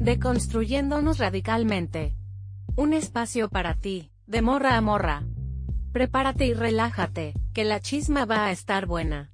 Deconstruyéndonos 0.00 1.18
radicalmente. 1.18 2.14
Un 2.74 2.94
espacio 2.94 3.50
para 3.50 3.74
ti, 3.74 4.10
de 4.26 4.40
morra 4.40 4.78
a 4.78 4.80
morra. 4.80 5.24
Prepárate 5.92 6.46
y 6.46 6.54
relájate, 6.54 7.34
que 7.52 7.64
la 7.64 7.80
chisma 7.80 8.24
va 8.24 8.46
a 8.46 8.50
estar 8.50 8.86
buena. 8.86 9.30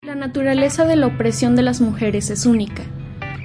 La 0.00 0.14
naturaleza 0.14 0.86
de 0.86 0.96
la 0.96 1.08
opresión 1.08 1.56
de 1.56 1.62
las 1.62 1.82
mujeres 1.82 2.30
es 2.30 2.46
única. 2.46 2.84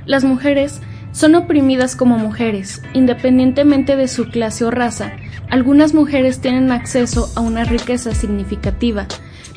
Las 0.09 0.23
mujeres 0.23 0.81
son 1.11 1.35
oprimidas 1.35 1.95
como 1.95 2.17
mujeres, 2.17 2.81
independientemente 2.95 3.95
de 3.95 4.07
su 4.07 4.25
clase 4.25 4.65
o 4.65 4.71
raza. 4.71 5.11
Algunas 5.51 5.93
mujeres 5.93 6.41
tienen 6.41 6.71
acceso 6.71 7.31
a 7.35 7.41
una 7.41 7.63
riqueza 7.63 8.15
significativa, 8.15 9.05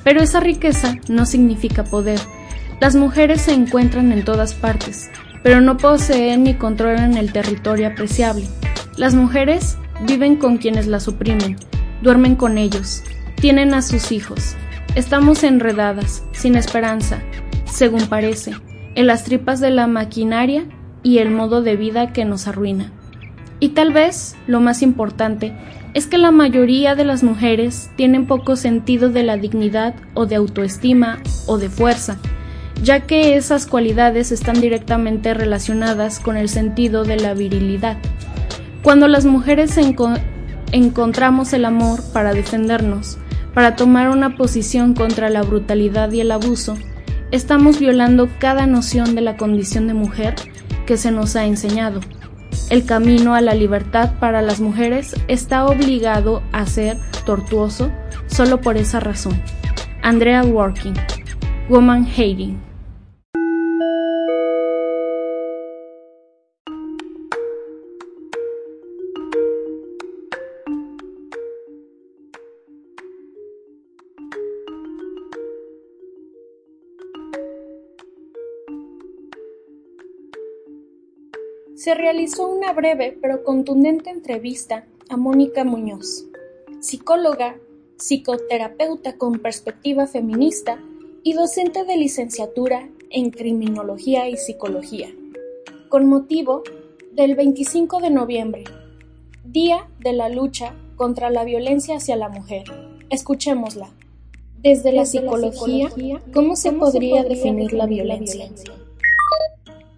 pero 0.04 0.20
esa 0.20 0.40
riqueza 0.40 0.98
no 1.08 1.24
significa 1.24 1.84
poder. 1.84 2.20
Las 2.80 2.94
mujeres 2.94 3.40
se 3.40 3.54
encuentran 3.54 4.12
en 4.12 4.26
todas 4.26 4.52
partes, 4.52 5.10
pero 5.42 5.62
no 5.62 5.78
poseen 5.78 6.42
ni 6.42 6.52
controlan 6.52 7.16
el 7.16 7.32
territorio 7.32 7.86
apreciable. 7.86 8.44
Las 8.98 9.14
mujeres 9.14 9.78
viven 10.06 10.36
con 10.36 10.58
quienes 10.58 10.86
las 10.86 11.08
oprimen, 11.08 11.56
duermen 12.02 12.36
con 12.36 12.58
ellos, 12.58 13.02
tienen 13.36 13.72
a 13.72 13.80
sus 13.80 14.12
hijos. 14.12 14.54
Estamos 14.96 15.44
enredadas, 15.44 16.22
sin 16.32 16.56
esperanza, 16.56 17.22
según 17.64 18.06
parece, 18.06 18.52
en 18.94 19.06
las 19.06 19.24
tripas 19.24 19.60
de 19.60 19.70
la 19.70 19.86
maquinaria 19.86 20.64
y 21.02 21.18
el 21.18 21.30
modo 21.30 21.62
de 21.62 21.76
vida 21.76 22.12
que 22.12 22.24
nos 22.24 22.46
arruina. 22.46 22.92
Y 23.60 23.70
tal 23.70 23.92
vez, 23.92 24.36
lo 24.46 24.60
más 24.60 24.82
importante, 24.82 25.52
es 25.94 26.06
que 26.06 26.18
la 26.18 26.30
mayoría 26.30 26.94
de 26.94 27.04
las 27.04 27.22
mujeres 27.22 27.90
tienen 27.96 28.26
poco 28.26 28.56
sentido 28.56 29.10
de 29.10 29.22
la 29.22 29.36
dignidad 29.36 29.94
o 30.14 30.26
de 30.26 30.36
autoestima 30.36 31.18
o 31.46 31.58
de 31.58 31.68
fuerza, 31.68 32.16
ya 32.82 33.00
que 33.00 33.36
esas 33.36 33.66
cualidades 33.66 34.32
están 34.32 34.60
directamente 34.60 35.34
relacionadas 35.34 36.18
con 36.18 36.36
el 36.36 36.48
sentido 36.48 37.04
de 37.04 37.18
la 37.18 37.34
virilidad. 37.34 37.98
Cuando 38.82 39.06
las 39.06 39.26
mujeres 39.26 39.78
encontramos 40.72 41.52
el 41.52 41.64
amor 41.64 42.00
para 42.12 42.32
defendernos, 42.32 43.18
para 43.54 43.76
tomar 43.76 44.08
una 44.08 44.36
posición 44.36 44.94
contra 44.94 45.28
la 45.28 45.42
brutalidad 45.42 46.10
y 46.10 46.20
el 46.20 46.32
abuso, 46.32 46.76
estamos 47.32 47.80
violando 47.80 48.28
cada 48.38 48.66
noción 48.66 49.14
de 49.16 49.22
la 49.22 49.36
condición 49.36 49.88
de 49.88 49.94
mujer 49.94 50.34
que 50.86 50.96
se 50.96 51.10
nos 51.10 51.34
ha 51.34 51.46
enseñado. 51.46 52.00
El 52.70 52.84
camino 52.84 53.34
a 53.34 53.40
la 53.40 53.54
libertad 53.54 54.12
para 54.20 54.42
las 54.42 54.60
mujeres 54.60 55.16
está 55.28 55.66
obligado 55.66 56.42
a 56.52 56.66
ser 56.66 56.98
tortuoso 57.24 57.90
solo 58.26 58.60
por 58.60 58.76
esa 58.76 59.00
razón. 59.00 59.42
Andrea 60.02 60.44
Working, 60.44 60.94
Woman 61.68 62.06
Hating. 62.06 62.71
Se 81.82 81.94
realizó 81.94 82.46
una 82.46 82.72
breve 82.72 83.18
pero 83.20 83.42
contundente 83.42 84.08
entrevista 84.08 84.86
a 85.08 85.16
Mónica 85.16 85.64
Muñoz, 85.64 86.26
psicóloga, 86.78 87.56
psicoterapeuta 87.96 89.18
con 89.18 89.40
perspectiva 89.40 90.06
feminista 90.06 90.80
y 91.24 91.32
docente 91.32 91.82
de 91.82 91.96
licenciatura 91.96 92.88
en 93.10 93.30
Criminología 93.32 94.28
y 94.28 94.36
Psicología, 94.36 95.08
con 95.88 96.06
motivo 96.06 96.62
del 97.14 97.34
25 97.34 97.98
de 97.98 98.10
noviembre, 98.10 98.62
Día 99.44 99.88
de 99.98 100.12
la 100.12 100.28
Lucha 100.28 100.76
contra 100.94 101.30
la 101.30 101.42
Violencia 101.42 101.96
hacia 101.96 102.14
la 102.14 102.28
Mujer. 102.28 102.62
Escuchémosla. 103.10 103.90
Desde 104.60 104.92
la 104.92 105.04
psicología, 105.04 105.90
¿cómo 106.32 106.54
se 106.54 106.70
podría 106.70 107.24
definir 107.24 107.72
la 107.72 107.86
violencia? 107.86 108.52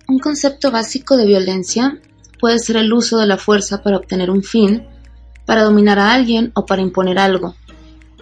Un 0.07 0.19
concepto 0.19 0.71
básico 0.71 1.17
de 1.17 1.27
violencia 1.27 1.99
puede 2.39 2.59
ser 2.59 2.77
el 2.77 2.93
uso 2.93 3.19
de 3.19 3.27
la 3.27 3.39
fuerza 3.39 3.83
para 3.83 3.97
obtener 3.97 4.31
un 4.31 4.43
fin, 4.43 4.87
para 5.47 5.63
dominar 5.63 5.99
a 5.99 6.13
alguien 6.13 6.53
o 6.55 6.67
para 6.67 6.83
imponer 6.83 7.19
algo. 7.19 7.55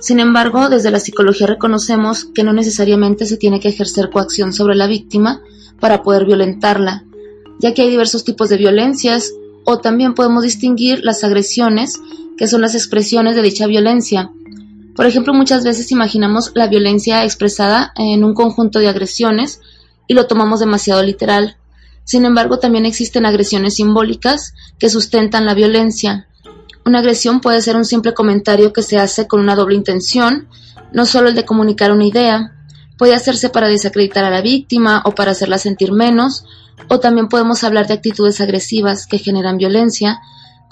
Sin 0.00 0.20
embargo, 0.20 0.68
desde 0.68 0.90
la 0.92 1.00
psicología 1.00 1.46
reconocemos 1.46 2.24
que 2.24 2.44
no 2.44 2.52
necesariamente 2.52 3.26
se 3.26 3.36
tiene 3.36 3.58
que 3.58 3.68
ejercer 3.68 4.10
coacción 4.10 4.52
sobre 4.52 4.76
la 4.76 4.86
víctima 4.86 5.42
para 5.80 6.02
poder 6.02 6.24
violentarla, 6.24 7.04
ya 7.58 7.74
que 7.74 7.82
hay 7.82 7.90
diversos 7.90 8.22
tipos 8.22 8.48
de 8.48 8.58
violencias 8.58 9.32
o 9.64 9.78
también 9.78 10.14
podemos 10.14 10.44
distinguir 10.44 11.00
las 11.02 11.24
agresiones, 11.24 12.00
que 12.36 12.46
son 12.46 12.60
las 12.60 12.74
expresiones 12.74 13.34
de 13.34 13.42
dicha 13.42 13.66
violencia. 13.66 14.30
Por 14.94 15.06
ejemplo, 15.06 15.34
muchas 15.34 15.64
veces 15.64 15.90
imaginamos 15.90 16.52
la 16.54 16.68
violencia 16.68 17.24
expresada 17.24 17.92
en 17.96 18.22
un 18.22 18.34
conjunto 18.34 18.78
de 18.78 18.88
agresiones 18.88 19.60
y 20.06 20.14
lo 20.14 20.26
tomamos 20.26 20.60
demasiado 20.60 21.02
literal. 21.02 21.56
Sin 22.04 22.24
embargo, 22.24 22.58
también 22.58 22.86
existen 22.86 23.26
agresiones 23.26 23.74
simbólicas 23.74 24.54
que 24.78 24.90
sustentan 24.90 25.46
la 25.46 25.54
violencia. 25.54 26.26
Una 26.84 26.98
agresión 26.98 27.40
puede 27.40 27.62
ser 27.62 27.76
un 27.76 27.84
simple 27.84 28.12
comentario 28.12 28.72
que 28.72 28.82
se 28.82 28.98
hace 28.98 29.28
con 29.28 29.40
una 29.40 29.54
doble 29.54 29.76
intención, 29.76 30.48
no 30.92 31.06
solo 31.06 31.28
el 31.28 31.34
de 31.34 31.44
comunicar 31.44 31.92
una 31.92 32.06
idea, 32.06 32.52
puede 32.98 33.14
hacerse 33.14 33.48
para 33.48 33.68
desacreditar 33.68 34.24
a 34.24 34.30
la 34.30 34.42
víctima 34.42 35.02
o 35.04 35.14
para 35.14 35.30
hacerla 35.30 35.58
sentir 35.58 35.92
menos, 35.92 36.44
o 36.88 37.00
también 37.00 37.28
podemos 37.28 37.64
hablar 37.64 37.86
de 37.86 37.94
actitudes 37.94 38.40
agresivas 38.40 39.06
que 39.06 39.18
generan 39.18 39.58
violencia, 39.58 40.20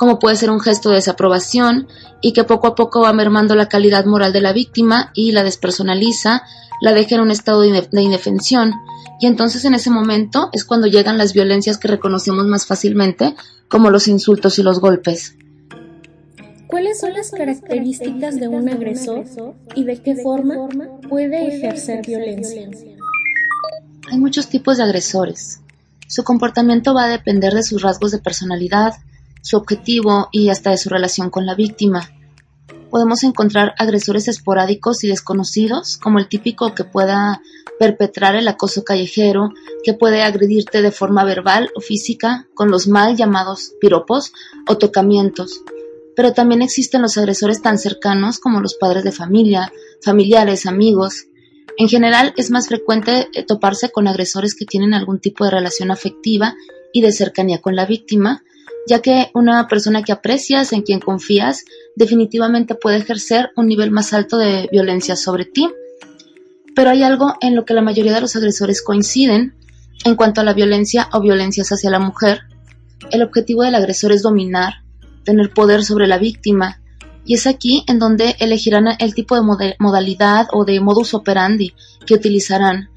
como 0.01 0.19
puede 0.19 0.37
ser 0.37 0.51
un 0.51 0.61
gesto 0.61 0.89
de 0.89 0.95
desaprobación 0.95 1.87
y 2.23 2.33
que 2.33 2.45
poco 2.45 2.69
a 2.69 2.75
poco 2.75 3.03
va 3.03 3.13
mermando 3.13 3.55
la 3.55 3.69
calidad 3.69 4.07
moral 4.07 4.33
de 4.33 4.41
la 4.41 4.55
víctima 4.55 5.11
y 5.13 5.33
la 5.33 5.45
despersonaliza, 5.45 6.43
la 6.81 6.95
deja 6.95 7.17
en 7.17 7.21
un 7.21 7.31
estado 7.31 7.61
de 7.61 8.01
indefensión. 8.01 8.73
Y 9.21 9.27
entonces 9.27 9.63
en 9.67 9.75
ese 9.75 9.91
momento 9.91 10.49
es 10.55 10.65
cuando 10.65 10.87
llegan 10.87 11.19
las 11.19 11.35
violencias 11.35 11.77
que 11.77 11.89
reconocemos 11.89 12.47
más 12.47 12.65
fácilmente, 12.65 13.35
como 13.69 13.91
los 13.91 14.09
insultos 14.09 14.59
y 14.59 14.63
los 14.63 14.81
golpes. 14.81 15.37
¿Cuáles 16.67 16.99
son 16.99 17.13
las 17.13 17.31
características 17.31 18.41
de 18.41 18.49
un 18.49 18.71
agresor 18.71 19.27
y 19.75 19.85
de 19.85 20.01
qué 20.01 20.17
forma 20.17 20.55
puede 21.11 21.59
ejercer 21.59 22.07
violencia? 22.07 22.71
Hay 24.11 24.19
muchos 24.19 24.49
tipos 24.49 24.79
de 24.79 24.85
agresores. 24.85 25.61
Su 26.09 26.25
comportamiento 26.25 26.95
va 26.95 27.05
a 27.05 27.09
depender 27.09 27.53
de 27.53 27.63
sus 27.63 27.83
rasgos 27.83 28.13
de 28.13 28.19
personalidad, 28.19 28.95
su 29.43 29.57
objetivo 29.57 30.29
y 30.33 30.49
hasta 30.49 30.71
de 30.71 30.79
su 30.79 30.89
relación 30.89 31.31
con 31.31 31.47
la 31.47 31.55
víctima. 31.55 32.11
Podemos 32.91 33.23
encontrar 33.23 33.75
agresores 33.79 34.27
esporádicos 34.27 35.05
y 35.05 35.09
desconocidos, 35.09 35.97
como 35.97 36.19
el 36.19 36.29
típico 36.29 36.75
que 36.75 36.83
pueda 36.83 37.41
perpetrar 37.79 38.35
el 38.35 38.49
acoso 38.49 38.85
callejero, 38.85 39.51
que 39.85 39.95
puede 39.95 40.23
agredirte 40.23 40.83
de 40.83 40.91
forma 40.91 41.25
verbal 41.25 41.71
o 41.77 41.81
física 41.81 42.49
con 42.55 42.71
los 42.71 42.89
mal 42.89 43.17
llamados 43.17 43.73
piropos 43.81 44.33
o 44.69 44.77
tocamientos. 44.77 45.63
Pero 46.17 46.33
también 46.33 46.63
existen 46.63 47.01
los 47.01 47.17
agresores 47.17 47.63
tan 47.63 47.79
cercanos 47.79 48.41
como 48.41 48.61
los 48.61 48.75
padres 48.75 49.05
de 49.05 49.13
familia, 49.13 49.73
familiares, 50.03 50.67
amigos. 50.67 51.27
En 51.79 51.89
general 51.89 52.35
es 52.37 52.51
más 52.51 52.67
frecuente 52.67 53.29
eh, 53.33 53.45
toparse 53.47 53.91
con 53.91 54.09
agresores 54.09 54.55
que 54.55 54.67
tienen 54.67 54.93
algún 54.93 55.21
tipo 55.21 55.45
de 55.45 55.53
relación 55.53 55.91
afectiva 55.91 56.57
y 56.93 57.03
de 57.03 57.13
cercanía 57.13 57.61
con 57.63 57.77
la 57.77 57.87
víctima, 57.87 58.43
ya 58.87 59.01
que 59.01 59.31
una 59.35 59.69
persona 59.69 60.03
que 60.03 60.13
aprecias, 60.13 60.73
en 60.73 60.83
quien 60.83 61.01
confías, 61.01 61.65
definitivamente 61.97 62.75
puede 62.75 62.99
ejercer 62.99 63.51
un 63.57 63.67
nivel 63.67 63.91
más 63.91 64.13
alto 64.13 64.39
de 64.39 64.69
violencia 64.73 65.17
sobre 65.17 65.45
ti. 65.45 65.69
Pero 66.75 66.91
hay 66.91 67.03
algo 67.03 67.35
en 67.41 67.55
lo 67.55 67.65
que 67.65 67.75
la 67.75 67.83
mayoría 67.83 68.15
de 68.15 68.21
los 68.21 68.37
agresores 68.37 68.83
coinciden 68.83 69.55
en 70.05 70.17
cuanto 70.17 70.41
a 70.41 70.45
la 70.45 70.55
violencia 70.55 71.09
o 71.13 71.21
violencias 71.21 71.71
hacia 71.73 71.91
la 71.91 71.99
mujer. 71.99 72.41
El 73.11 73.23
objetivo 73.23 73.63
del 73.63 73.75
agresor 73.75 74.13
es 74.13 74.23
dominar, 74.23 74.83
tener 75.25 75.53
poder 75.53 75.85
sobre 75.85 76.07
la 76.07 76.19
víctima, 76.19 76.81
y 77.25 77.35
es 77.35 77.47
aquí 77.47 77.85
en 77.87 77.99
donde 77.99 78.37
elegirán 78.39 78.89
el 78.99 79.15
tipo 79.15 79.37
de 79.37 79.75
modalidad 79.79 80.49
o 80.53 80.65
de 80.65 80.81
modus 80.81 81.15
operandi 81.15 81.75
que 82.07 82.15
utilizarán. 82.15 82.89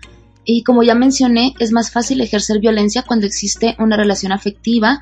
Y 0.46 0.64
como 0.64 0.84
ya 0.84 0.96
mencioné, 0.96 1.54
es 1.60 1.72
más 1.72 1.92
fácil 1.92 2.22
ejercer 2.22 2.60
violencia 2.60 3.04
cuando 3.04 3.26
existe 3.26 3.76
una 3.80 3.98
relación 3.98 4.32
afectiva 4.32 5.02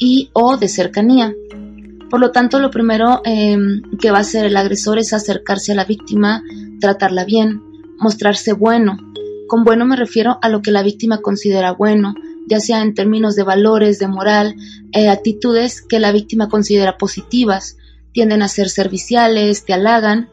y 0.00 0.30
o 0.32 0.56
de 0.56 0.66
cercanía. 0.66 1.32
Por 2.10 2.18
lo 2.18 2.32
tanto, 2.32 2.58
lo 2.58 2.72
primero 2.72 3.20
em, 3.24 3.82
que 4.00 4.10
va 4.10 4.18
a 4.18 4.22
hacer 4.22 4.44
el 4.44 4.56
agresor 4.56 4.98
es 4.98 5.12
acercarse 5.12 5.70
a 5.70 5.76
la 5.76 5.84
víctima, 5.84 6.42
tratarla 6.80 7.24
bien, 7.24 7.62
mostrarse 7.98 8.52
bueno. 8.52 8.96
Con 9.46 9.62
bueno 9.62 9.84
me 9.84 9.94
refiero 9.94 10.38
a 10.42 10.48
lo 10.48 10.62
que 10.62 10.72
la 10.72 10.82
víctima 10.82 11.18
considera 11.18 11.72
bueno, 11.72 12.14
ya 12.48 12.58
sea 12.58 12.82
en 12.82 12.94
términos 12.94 13.36
de 13.36 13.44
valores, 13.44 14.00
de 14.00 14.08
moral, 14.08 14.56
eh, 14.92 15.08
actitudes 15.08 15.82
que 15.82 16.00
la 16.00 16.10
víctima 16.10 16.48
considera 16.48 16.96
positivas, 16.96 17.76
tienden 18.12 18.42
a 18.42 18.48
ser 18.48 18.70
serviciales, 18.70 19.64
te 19.64 19.72
halagan, 19.72 20.30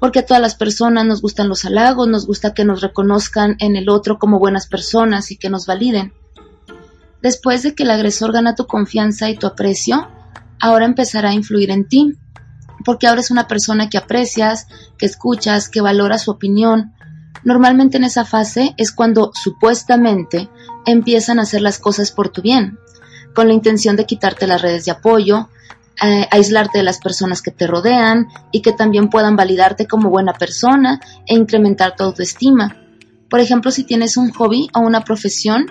porque 0.00 0.20
a 0.20 0.26
todas 0.26 0.40
las 0.40 0.56
personas 0.56 1.06
nos 1.06 1.20
gustan 1.20 1.48
los 1.48 1.64
halagos, 1.64 2.08
nos 2.08 2.26
gusta 2.26 2.54
que 2.54 2.64
nos 2.64 2.80
reconozcan 2.80 3.56
en 3.60 3.76
el 3.76 3.88
otro 3.88 4.18
como 4.18 4.38
buenas 4.38 4.66
personas 4.66 5.30
y 5.30 5.36
que 5.36 5.50
nos 5.50 5.66
validen. 5.66 6.12
Después 7.22 7.62
de 7.62 7.74
que 7.74 7.82
el 7.82 7.90
agresor 7.90 8.32
gana 8.32 8.54
tu 8.54 8.66
confianza 8.66 9.28
y 9.28 9.36
tu 9.36 9.46
aprecio, 9.46 10.08
ahora 10.60 10.86
empezará 10.86 11.30
a 11.30 11.34
influir 11.34 11.70
en 11.70 11.86
ti, 11.86 12.14
porque 12.84 13.06
ahora 13.06 13.20
es 13.20 13.30
una 13.30 13.46
persona 13.46 13.88
que 13.90 13.98
aprecias, 13.98 14.66
que 14.98 15.06
escuchas, 15.06 15.68
que 15.68 15.80
valora 15.80 16.18
su 16.18 16.30
opinión. 16.30 16.94
Normalmente 17.44 17.98
en 17.98 18.04
esa 18.04 18.24
fase 18.24 18.74
es 18.76 18.92
cuando 18.92 19.32
supuestamente 19.34 20.48
empiezan 20.86 21.38
a 21.38 21.42
hacer 21.42 21.60
las 21.60 21.78
cosas 21.78 22.10
por 22.10 22.30
tu 22.30 22.42
bien, 22.42 22.78
con 23.34 23.48
la 23.48 23.54
intención 23.54 23.96
de 23.96 24.06
quitarte 24.06 24.46
las 24.46 24.62
redes 24.62 24.84
de 24.84 24.92
apoyo, 24.92 25.48
eh, 26.02 26.26
aislarte 26.30 26.78
de 26.78 26.84
las 26.84 26.98
personas 26.98 27.42
que 27.42 27.50
te 27.50 27.66
rodean 27.66 28.28
y 28.52 28.62
que 28.62 28.72
también 28.72 29.10
puedan 29.10 29.36
validarte 29.36 29.86
como 29.86 30.08
buena 30.08 30.32
persona 30.32 31.00
e 31.26 31.34
incrementar 31.34 31.94
tu 31.94 32.04
autoestima. 32.04 32.76
Por 33.28 33.40
ejemplo, 33.40 33.70
si 33.70 33.84
tienes 33.84 34.16
un 34.16 34.32
hobby 34.32 34.70
o 34.74 34.80
una 34.80 35.04
profesión, 35.04 35.66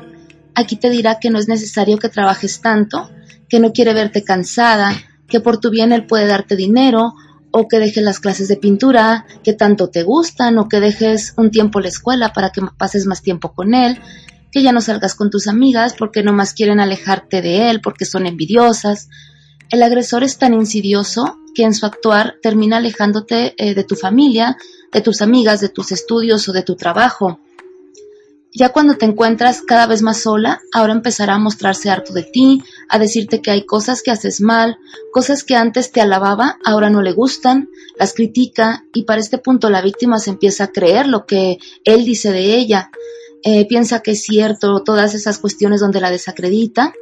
aquí 0.56 0.76
te 0.76 0.90
dirá 0.90 1.20
que 1.20 1.30
no 1.30 1.40
es 1.40 1.48
necesario 1.48 1.98
que 1.98 2.10
trabajes 2.10 2.62
tanto, 2.62 3.10
que 3.48 3.60
no 3.60 3.74
quiere 3.74 3.94
verte 3.94 4.24
cansada, 4.24 4.94
que 5.28 5.40
por 5.40 5.60
tu 5.60 5.70
bien 5.70 5.92
él 5.92 6.06
puede 6.06 6.28
darte 6.28 6.56
dinero 6.56 7.14
o 7.52 7.68
que 7.68 7.80
dejes 7.80 8.04
las 8.04 8.20
clases 8.20 8.48
de 8.48 8.58
pintura 8.58 9.26
que 9.44 9.54
tanto 9.54 9.90
te 9.90 10.04
gustan 10.04 10.58
o 10.58 10.68
que 10.68 10.80
dejes 10.80 11.34
un 11.38 11.52
tiempo 11.52 11.80
la 11.80 11.88
escuela 11.88 12.34
para 12.34 12.52
que 12.52 12.62
pases 12.78 13.06
más 13.06 13.22
tiempo 13.22 13.54
con 13.54 13.74
él, 13.74 14.00
que 14.52 14.62
ya 14.62 14.72
no 14.72 14.82
salgas 14.82 15.16
con 15.16 15.30
tus 15.30 15.48
amigas 15.48 15.96
porque 15.98 16.24
no 16.24 16.34
más 16.34 16.54
quieren 16.54 16.80
alejarte 16.80 17.42
de 17.42 17.70
él 17.70 17.82
porque 17.82 18.06
son 18.06 18.26
envidiosas, 18.26 19.10
el 19.72 19.84
agresor 19.84 20.24
es 20.24 20.40
tan 20.40 20.54
insidioso 20.56 21.38
que 21.54 21.64
en 21.64 21.76
su 21.76 21.86
actuar 21.86 22.38
termina 22.42 22.78
alejándote 22.78 23.54
eh, 23.58 23.76
de 23.76 23.84
tu 23.84 23.96
familia, 23.96 24.58
de 24.92 25.02
tus 25.02 25.22
amigas, 25.22 25.62
de 25.62 25.70
tus 25.70 25.92
estudios 25.92 26.50
o 26.50 26.54
de 26.54 26.64
tu 26.64 26.76
trabajo. 26.76 27.40
Ya 28.52 28.70
cuando 28.70 28.98
te 28.98 29.06
encuentras 29.06 29.62
cada 29.62 29.86
vez 29.86 30.02
más 30.02 30.22
sola, 30.22 30.60
ahora 30.74 30.94
empezará 30.94 31.36
a 31.36 31.40
mostrarse 31.40 31.90
harto 31.90 32.14
de 32.14 32.24
ti, 32.24 32.64
a 32.90 32.98
decirte 32.98 33.42
que 33.42 33.52
hay 33.52 33.66
cosas 33.66 34.02
que 34.02 34.12
haces 34.12 34.42
mal, 34.42 34.78
cosas 35.14 35.44
que 35.44 35.56
antes 35.56 35.92
te 35.92 36.02
alababa, 36.02 36.58
ahora 36.66 36.90
no 36.90 37.02
le 37.02 37.14
gustan, 37.14 37.70
las 37.98 38.14
critica 38.14 38.86
y 38.94 39.04
para 39.04 39.22
este 39.22 39.38
punto 39.38 39.70
la 39.70 39.82
víctima 39.82 40.18
se 40.18 40.32
empieza 40.32 40.66
a 40.66 40.72
creer 40.72 41.08
lo 41.08 41.28
que 41.28 41.60
él 41.84 42.06
dice 42.06 42.32
de 42.32 42.56
ella, 42.56 42.90
eh, 43.44 43.68
piensa 43.68 44.02
que 44.02 44.12
es 44.12 44.24
cierto 44.24 44.84
todas 44.84 45.14
esas 45.14 45.38
cuestiones 45.38 45.80
donde 45.80 46.02
la 46.02 46.12
desacredita 46.12 46.94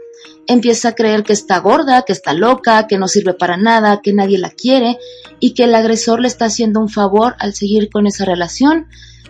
empieza 0.47 0.89
a 0.89 0.95
creer 0.95 1.23
que 1.23 1.33
está 1.33 1.59
gorda, 1.59 2.03
que 2.03 2.13
está 2.13 2.33
loca, 2.33 2.87
que 2.87 2.97
no 2.97 3.07
sirve 3.07 3.33
para 3.33 3.57
nada, 3.57 4.01
que 4.01 4.13
nadie 4.13 4.37
la 4.37 4.49
quiere 4.49 4.97
y 5.39 5.53
que 5.53 5.63
el 5.65 5.75
agresor 5.75 6.19
le 6.19 6.27
está 6.27 6.45
haciendo 6.45 6.79
un 6.79 6.89
favor 6.89 7.35
al 7.39 7.53
seguir 7.53 7.89
con 7.89 8.07
esa 8.07 8.25
relación. 8.25 8.87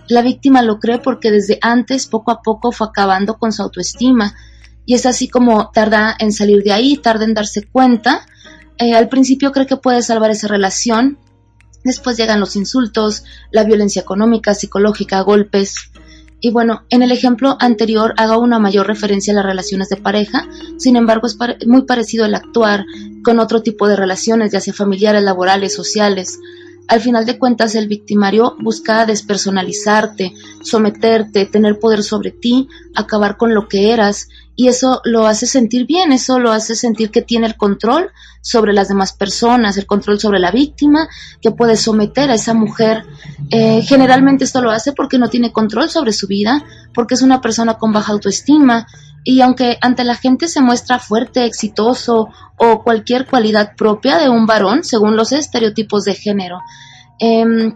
La 0.09 0.21
víctima 0.21 0.61
lo 0.61 0.79
cree 0.79 0.99
porque 0.99 1.31
desde 1.31 1.59
antes 1.61 2.07
poco 2.07 2.31
a 2.31 2.41
poco 2.41 2.71
fue 2.71 2.87
acabando 2.87 3.37
con 3.37 3.51
su 3.51 3.61
autoestima 3.61 4.35
y 4.85 4.93
es 4.93 5.05
así 5.05 5.27
como 5.27 5.69
tarda 5.71 6.15
en 6.17 6.31
salir 6.31 6.63
de 6.63 6.71
ahí, 6.71 6.97
tarda 6.97 7.25
en 7.25 7.33
darse 7.33 7.63
cuenta. 7.63 8.25
Eh, 8.77 8.95
al 8.95 9.09
principio 9.09 9.51
cree 9.51 9.67
que 9.67 9.77
puede 9.77 10.01
salvar 10.01 10.31
esa 10.31 10.47
relación, 10.47 11.17
después 11.83 12.17
llegan 12.17 12.39
los 12.39 12.55
insultos, 12.55 13.23
la 13.51 13.63
violencia 13.63 14.01
económica, 14.01 14.53
psicológica, 14.53 15.19
golpes, 15.21 15.91
y 16.39 16.51
bueno, 16.51 16.83
en 16.89 17.01
el 17.01 17.11
ejemplo 17.11 17.57
anterior 17.59 18.13
hago 18.17 18.39
una 18.39 18.59
mayor 18.59 18.85
referencia 18.85 19.33
a 19.33 19.35
las 19.37 19.45
relaciones 19.45 19.89
de 19.89 19.97
pareja, 19.97 20.47
sin 20.77 20.95
embargo 20.95 21.25
es 21.25 21.37
muy 21.65 21.83
parecido 21.83 22.25
el 22.25 22.35
actuar 22.35 22.85
con 23.23 23.39
otro 23.39 23.63
tipo 23.63 23.87
de 23.87 23.95
relaciones, 23.95 24.51
ya 24.51 24.61
sea 24.61 24.73
familiares, 24.73 25.23
laborales, 25.23 25.73
sociales. 25.73 26.39
Al 26.87 27.01
final 27.01 27.25
de 27.25 27.37
cuentas, 27.37 27.75
el 27.75 27.87
victimario 27.87 28.55
busca 28.59 29.05
despersonalizarte, 29.05 30.33
someterte, 30.63 31.45
tener 31.45 31.79
poder 31.79 32.01
sobre 32.01 32.31
ti, 32.31 32.69
acabar 32.95 33.35
con 33.35 33.53
lo 33.53 33.67
que 33.67 33.91
eras, 33.91 34.29
y 34.55 34.69
eso 34.69 35.01
lo 35.03 35.27
hace 35.27 35.45
sentir 35.45 35.85
bien, 35.85 36.11
eso 36.11 36.39
lo 36.39 36.51
hace 36.51 36.75
sentir 36.75 37.11
que 37.11 37.21
tiene 37.21 37.45
el 37.45 37.57
control 37.57 38.09
sobre 38.41 38.73
las 38.73 38.87
demás 38.87 39.13
personas, 39.13 39.77
el 39.77 39.85
control 39.85 40.19
sobre 40.19 40.39
la 40.39 40.49
víctima, 40.49 41.09
que 41.41 41.51
puede 41.51 41.75
someter 41.75 42.31
a 42.31 42.35
esa 42.35 42.53
mujer. 42.53 43.03
Eh, 43.51 43.81
generalmente 43.83 44.45
esto 44.45 44.61
lo 44.61 44.71
hace 44.71 44.93
porque 44.93 45.19
no 45.19 45.29
tiene 45.29 45.51
control 45.51 45.89
sobre 45.89 46.13
su 46.13 46.25
vida, 46.25 46.63
porque 46.93 47.15
es 47.15 47.21
una 47.21 47.41
persona 47.41 47.75
con 47.75 47.91
baja 47.91 48.13
autoestima, 48.13 48.87
y 49.29 49.41
aunque 49.41 49.77
ante 49.81 50.05
la 50.05 50.15
gente 50.15 50.47
se 50.47 50.61
muestra 50.61 50.99
fuerte, 50.99 51.43
exitoso 51.43 52.29
o 52.55 52.81
cualquier 52.81 53.25
cualidad 53.25 53.75
propia 53.75 54.19
de 54.19 54.29
un 54.29 54.45
varón, 54.45 54.85
según 54.85 55.17
los 55.17 55.33
estereotipos 55.33 56.05
de 56.05 56.15
género, 56.15 56.61
em, 57.19 57.75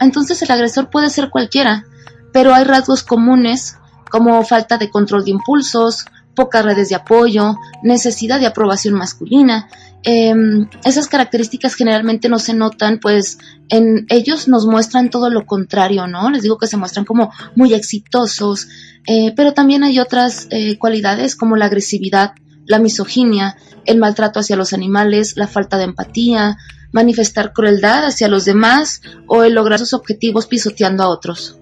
entonces 0.00 0.42
el 0.42 0.50
agresor 0.50 0.90
puede 0.90 1.10
ser 1.10 1.30
cualquiera, 1.30 1.84
pero 2.32 2.52
hay 2.52 2.64
rasgos 2.64 3.04
comunes 3.04 3.78
como 4.10 4.42
falta 4.42 4.76
de 4.76 4.90
control 4.90 5.24
de 5.24 5.30
impulsos, 5.30 6.06
pocas 6.34 6.64
redes 6.64 6.88
de 6.88 6.96
apoyo, 6.96 7.54
necesidad 7.84 8.40
de 8.40 8.46
aprobación 8.46 8.94
masculina. 8.94 9.68
Em, 10.06 10.68
esas 10.84 11.08
características 11.08 11.74
generalmente 11.74 12.28
no 12.28 12.38
se 12.38 12.52
notan, 12.52 13.00
pues 13.00 13.38
en 13.70 14.04
ellos 14.10 14.48
nos 14.48 14.66
muestran 14.66 15.08
todo 15.08 15.30
lo 15.30 15.46
contrario, 15.46 16.06
¿no? 16.06 16.30
Les 16.30 16.42
digo 16.42 16.58
que 16.58 16.66
se 16.66 16.76
muestran 16.76 17.06
como 17.06 17.32
muy 17.56 17.72
exitosos, 17.72 18.68
eh, 19.06 19.32
pero 19.34 19.54
también 19.54 19.82
hay 19.82 19.98
otras 19.98 20.46
eh, 20.50 20.76
cualidades 20.76 21.36
como 21.36 21.56
la 21.56 21.66
agresividad, 21.66 22.34
la 22.66 22.78
misoginia, 22.78 23.56
el 23.86 23.98
maltrato 23.98 24.40
hacia 24.40 24.56
los 24.56 24.74
animales, 24.74 25.38
la 25.38 25.46
falta 25.46 25.78
de 25.78 25.84
empatía, 25.84 26.58
manifestar 26.92 27.54
crueldad 27.54 28.04
hacia 28.04 28.28
los 28.28 28.44
demás 28.44 29.00
o 29.26 29.42
el 29.42 29.54
lograr 29.54 29.78
sus 29.78 29.94
objetivos 29.94 30.46
pisoteando 30.46 31.02
a 31.02 31.08
otros. 31.08 31.58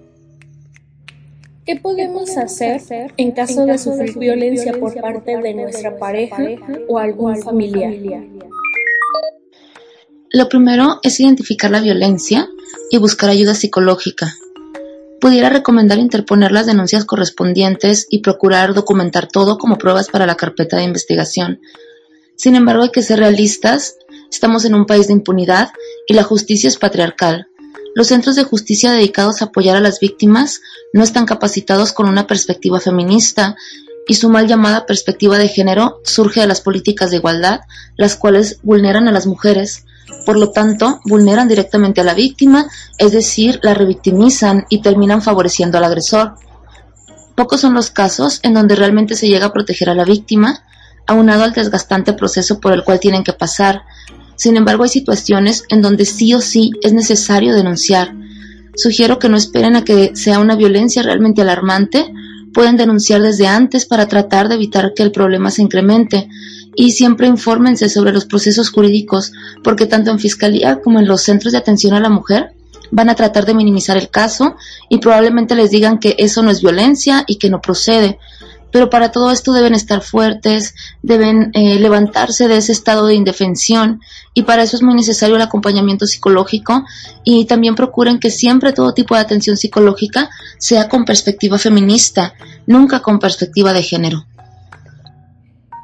¿Qué 1.65 1.77
podemos 1.77 2.35
hacer 2.35 2.81
en 3.15 3.31
caso 3.31 3.65
de 3.65 3.77
sufrir 3.77 4.17
violencia 4.17 4.73
por 4.77 4.99
parte 4.99 5.37
de 5.37 5.53
nuestra 5.53 5.97
pareja 5.97 6.43
o 6.89 6.99
algún 6.99 7.41
familiar? 7.41 7.93
Lo 10.29 10.49
primero 10.49 10.99
es 11.03 11.21
identificar 11.21 11.71
la 11.71 11.79
violencia 11.79 12.49
y 12.91 12.97
buscar 12.97 13.29
ayuda 13.29 13.55
psicológica. 13.55 14.35
Pudiera 15.21 15.49
recomendar 15.49 15.99
interponer 15.99 16.51
las 16.51 16.65
denuncias 16.65 17.05
correspondientes 17.05 18.07
y 18.09 18.19
procurar 18.19 18.73
documentar 18.73 19.29
todo 19.29 19.57
como 19.57 19.77
pruebas 19.77 20.09
para 20.09 20.25
la 20.25 20.35
carpeta 20.35 20.75
de 20.75 20.83
investigación. 20.83 21.61
Sin 22.35 22.55
embargo, 22.55 22.83
hay 22.83 22.91
que 22.91 23.03
ser 23.03 23.19
realistas, 23.19 23.95
estamos 24.29 24.65
en 24.65 24.75
un 24.75 24.85
país 24.85 25.07
de 25.07 25.13
impunidad 25.13 25.69
y 26.07 26.13
la 26.13 26.23
justicia 26.23 26.67
es 26.67 26.77
patriarcal. 26.77 27.47
Los 27.95 28.07
centros 28.07 28.35
de 28.35 28.43
justicia 28.43 28.91
dedicados 28.91 29.41
a 29.41 29.45
apoyar 29.45 29.75
a 29.75 29.81
las 29.81 29.99
víctimas 29.99 30.61
no 30.93 31.03
están 31.03 31.25
capacitados 31.25 31.93
con 31.93 32.07
una 32.07 32.25
perspectiva 32.25 32.79
feminista 32.79 33.55
y 34.07 34.15
su 34.15 34.29
mal 34.29 34.47
llamada 34.47 34.85
perspectiva 34.85 35.37
de 35.37 35.47
género 35.47 35.99
surge 36.03 36.41
de 36.41 36.47
las 36.47 36.61
políticas 36.61 37.11
de 37.11 37.17
igualdad, 37.17 37.61
las 37.95 38.15
cuales 38.15 38.59
vulneran 38.63 39.07
a 39.07 39.11
las 39.11 39.27
mujeres, 39.27 39.85
por 40.25 40.37
lo 40.37 40.51
tanto, 40.51 40.99
vulneran 41.05 41.47
directamente 41.47 42.01
a 42.01 42.03
la 42.03 42.13
víctima, 42.13 42.67
es 42.97 43.11
decir, 43.11 43.59
la 43.63 43.73
revictimizan 43.73 44.65
y 44.69 44.81
terminan 44.81 45.21
favoreciendo 45.21 45.77
al 45.77 45.83
agresor. 45.83 46.35
Pocos 47.35 47.61
son 47.61 47.73
los 47.73 47.91
casos 47.91 48.39
en 48.43 48.53
donde 48.53 48.75
realmente 48.75 49.15
se 49.15 49.27
llega 49.27 49.47
a 49.47 49.53
proteger 49.53 49.89
a 49.89 49.95
la 49.95 50.05
víctima, 50.05 50.63
aunado 51.07 51.43
al 51.43 51.53
desgastante 51.53 52.13
proceso 52.13 52.59
por 52.59 52.73
el 52.73 52.83
cual 52.83 52.99
tienen 52.99 53.23
que 53.23 53.33
pasar, 53.33 53.83
sin 54.35 54.57
embargo, 54.57 54.83
hay 54.83 54.89
situaciones 54.89 55.63
en 55.69 55.81
donde 55.81 56.05
sí 56.05 56.33
o 56.33 56.41
sí 56.41 56.71
es 56.81 56.93
necesario 56.93 57.53
denunciar. 57.53 58.15
Sugiero 58.75 59.19
que 59.19 59.29
no 59.29 59.37
esperen 59.37 59.75
a 59.75 59.83
que 59.83 60.15
sea 60.15 60.39
una 60.39 60.55
violencia 60.55 61.03
realmente 61.03 61.41
alarmante, 61.41 62.11
pueden 62.53 62.77
denunciar 62.77 63.21
desde 63.21 63.47
antes 63.47 63.85
para 63.85 64.07
tratar 64.07 64.47
de 64.47 64.55
evitar 64.55 64.93
que 64.95 65.03
el 65.03 65.11
problema 65.11 65.51
se 65.51 65.61
incremente. 65.61 66.29
Y 66.75 66.91
siempre 66.91 67.27
infórmense 67.27 67.87
sobre 67.87 68.11
los 68.11 68.25
procesos 68.25 68.71
jurídicos, 68.71 69.31
porque 69.63 69.85
tanto 69.85 70.09
en 70.09 70.19
Fiscalía 70.19 70.81
como 70.81 70.99
en 70.99 71.07
los 71.07 71.21
centros 71.21 71.51
de 71.51 71.59
atención 71.59 71.93
a 71.93 71.99
la 71.99 72.09
mujer 72.09 72.53
van 72.89 73.09
a 73.09 73.15
tratar 73.15 73.45
de 73.45 73.55
minimizar 73.55 73.97
el 73.97 74.09
caso 74.09 74.55
y 74.87 74.99
probablemente 74.99 75.55
les 75.55 75.71
digan 75.71 75.99
que 75.99 76.15
eso 76.19 76.43
no 76.43 76.51
es 76.51 76.61
violencia 76.61 77.23
y 77.27 77.37
que 77.37 77.49
no 77.49 77.59
procede 77.59 78.19
pero 78.73 78.89
para 78.89 79.11
todo 79.11 79.31
esto 79.31 79.53
deben 79.53 79.75
estar 79.75 80.01
fuertes, 80.01 80.73
deben 81.03 81.51
eh, 81.53 81.79
levantarse 81.79 82.47
de 82.47 82.57
ese 82.57 82.71
estado 82.71 83.05
de 83.05 83.13
indefensión 83.13 84.01
y 84.33 84.41
para 84.41 84.63
eso 84.63 84.75
es 84.75 84.81
muy 84.81 84.95
necesario 84.95 85.35
el 85.35 85.41
acompañamiento 85.43 86.07
psicológico 86.07 86.83
y 87.23 87.45
también 87.45 87.75
procuren 87.75 88.19
que 88.19 88.31
siempre 88.31 88.73
todo 88.73 88.95
tipo 88.95 89.13
de 89.13 89.21
atención 89.21 89.57
psicológica 89.57 90.31
sea 90.57 90.89
con 90.89 91.05
perspectiva 91.05 91.59
feminista, 91.59 92.33
nunca 92.65 93.01
con 93.01 93.19
perspectiva 93.19 93.73
de 93.73 93.83
género. 93.83 94.25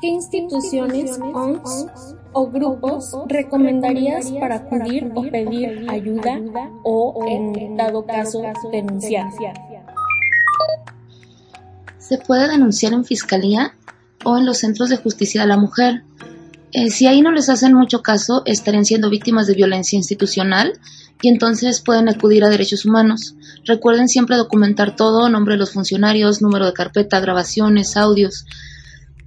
¿Qué 0.02 0.08
instituciones, 0.08 1.20
ONGs 1.22 2.16
o 2.34 2.48
grupos 2.48 3.16
recomendarías 3.28 4.32
para 4.32 4.56
acudir 4.56 5.12
o 5.14 5.22
pedir 5.24 5.86
ayuda 5.90 6.42
o, 6.84 7.24
en 7.28 7.78
dado 7.78 8.04
caso, 8.06 8.42
denunciar? 8.72 9.28
Se 12.10 12.18
puede 12.18 12.48
denunciar 12.48 12.94
en 12.94 13.06
fiscalía 13.06 13.76
o 14.26 14.36
en 14.36 14.44
los 14.48 14.58
centros 14.58 14.90
de 14.90 14.98
justicia 14.98 15.42
de 15.42 15.48
la 15.48 15.58
mujer. 15.58 16.02
Eh, 16.72 16.90
si 16.90 17.06
ahí 17.06 17.22
no 17.22 17.32
les 17.32 17.50
hacen 17.50 17.76
mucho 17.76 18.02
caso, 18.02 18.42
estarían 18.48 18.84
siendo 18.84 19.12
víctimas 19.12 19.46
de 19.46 19.54
violencia 19.54 19.96
institucional 19.96 20.74
y 21.22 21.28
entonces 21.28 21.82
pueden 21.82 22.10
acudir 22.10 22.44
a 22.44 22.50
derechos 22.50 22.84
humanos. 22.84 23.36
Recuerden 23.64 24.10
siempre 24.10 24.38
documentar 24.38 24.96
todo, 24.96 25.30
nombre 25.30 25.54
de 25.54 25.60
los 25.60 25.70
funcionarios, 25.70 26.42
número 26.42 26.66
de 26.66 26.74
carpeta, 26.74 27.20
grabaciones, 27.20 27.96
audios. 27.96 28.48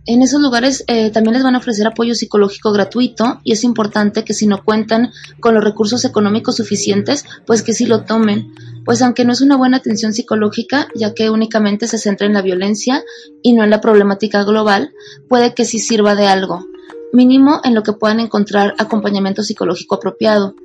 En 0.04 0.20
esos 0.20 0.40
lugares 0.40 0.84
eh, 0.88 1.10
también 1.10 1.34
les 1.34 1.44
van 1.44 1.54
a 1.54 1.58
ofrecer 1.58 1.86
apoyo 1.86 2.16
psicológico 2.16 2.72
gratuito 2.72 3.40
y 3.44 3.52
es 3.52 3.62
importante 3.62 4.24
que 4.24 4.34
si 4.34 4.48
no 4.48 4.64
cuentan 4.64 5.12
con 5.38 5.54
los 5.54 5.62
recursos 5.62 6.04
económicos 6.04 6.56
suficientes, 6.56 7.24
pues 7.46 7.62
que 7.62 7.72
sí 7.72 7.86
lo 7.86 8.02
tomen, 8.02 8.52
pues 8.84 9.00
aunque 9.00 9.24
no 9.24 9.32
es 9.32 9.40
una 9.42 9.56
buena 9.56 9.76
atención 9.76 10.12
psicológica, 10.12 10.88
ya 10.96 11.14
que 11.14 11.30
únicamente 11.30 11.86
se 11.86 11.98
centra 11.98 12.26
en 12.26 12.32
la 12.32 12.42
violencia 12.42 13.04
y 13.42 13.52
no 13.52 13.62
en 13.62 13.70
la 13.70 13.80
problemática 13.80 14.42
global, 14.42 14.92
puede 15.28 15.54
que 15.54 15.64
sí 15.64 15.78
sirva 15.78 16.16
de 16.16 16.26
algo, 16.26 16.66
mínimo 17.12 17.60
en 17.62 17.76
lo 17.76 17.84
que 17.84 17.92
puedan 17.92 18.18
encontrar 18.18 18.74
acompañamiento 18.78 19.44
psicológico 19.44 19.94
apropiado. 19.94 20.56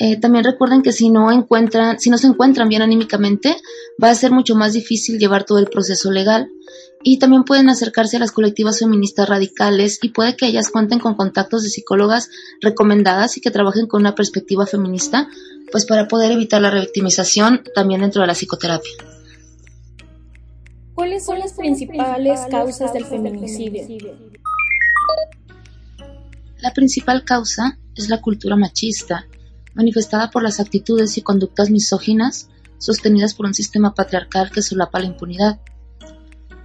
Eh, 0.00 0.16
también 0.16 0.44
recuerden 0.44 0.82
que 0.82 0.92
si 0.92 1.10
no 1.10 1.32
encuentran, 1.32 1.98
si 1.98 2.08
no 2.08 2.18
se 2.18 2.28
encuentran 2.28 2.68
bien 2.68 2.82
anímicamente, 2.82 3.56
va 4.02 4.10
a 4.10 4.14
ser 4.14 4.30
mucho 4.30 4.54
más 4.54 4.72
difícil 4.72 5.18
llevar 5.18 5.44
todo 5.44 5.58
el 5.58 5.66
proceso 5.66 6.12
legal. 6.12 6.48
Y 7.02 7.18
también 7.18 7.44
pueden 7.44 7.68
acercarse 7.68 8.16
a 8.16 8.20
las 8.20 8.32
colectivas 8.32 8.78
feministas 8.78 9.28
radicales 9.28 9.98
y 10.02 10.10
puede 10.10 10.36
que 10.36 10.46
ellas 10.46 10.70
cuenten 10.70 10.98
con 10.98 11.14
contactos 11.14 11.62
de 11.62 11.68
psicólogas 11.68 12.30
recomendadas 12.60 13.36
y 13.36 13.40
que 13.40 13.50
trabajen 13.50 13.86
con 13.86 14.00
una 14.00 14.14
perspectiva 14.14 14.66
feminista, 14.66 15.28
pues 15.70 15.84
para 15.84 16.08
poder 16.08 16.32
evitar 16.32 16.60
la 16.60 16.70
revictimización 16.70 17.62
también 17.74 18.00
dentro 18.00 18.20
de 18.20 18.28
la 18.28 18.34
psicoterapia. 18.34 18.92
¿Cuáles 20.94 21.24
son 21.24 21.38
las 21.38 21.52
principales 21.52 22.40
causas 22.50 22.92
del 22.92 23.04
feminicidio? 23.04 24.16
La 26.60 26.72
principal 26.72 27.24
causa 27.24 27.78
es 27.94 28.08
la 28.08 28.20
cultura 28.20 28.56
machista, 28.56 29.27
manifestada 29.78 30.30
por 30.30 30.42
las 30.42 30.58
actitudes 30.58 31.16
y 31.16 31.22
conductas 31.22 31.70
misóginas 31.70 32.50
sostenidas 32.78 33.34
por 33.34 33.46
un 33.46 33.54
sistema 33.54 33.94
patriarcal 33.94 34.50
que 34.50 34.60
solapa 34.60 34.98
la 34.98 35.06
impunidad. 35.06 35.60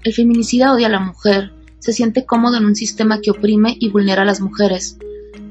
El 0.03 0.13
feminicida 0.13 0.73
odia 0.73 0.87
a 0.87 0.89
la 0.89 0.99
mujer, 0.99 1.53
se 1.79 1.93
siente 1.93 2.25
cómodo 2.25 2.57
en 2.57 2.65
un 2.65 2.75
sistema 2.75 3.21
que 3.21 3.31
oprime 3.31 3.77
y 3.79 3.89
vulnera 3.89 4.23
a 4.23 4.25
las 4.25 4.41
mujeres. 4.41 4.97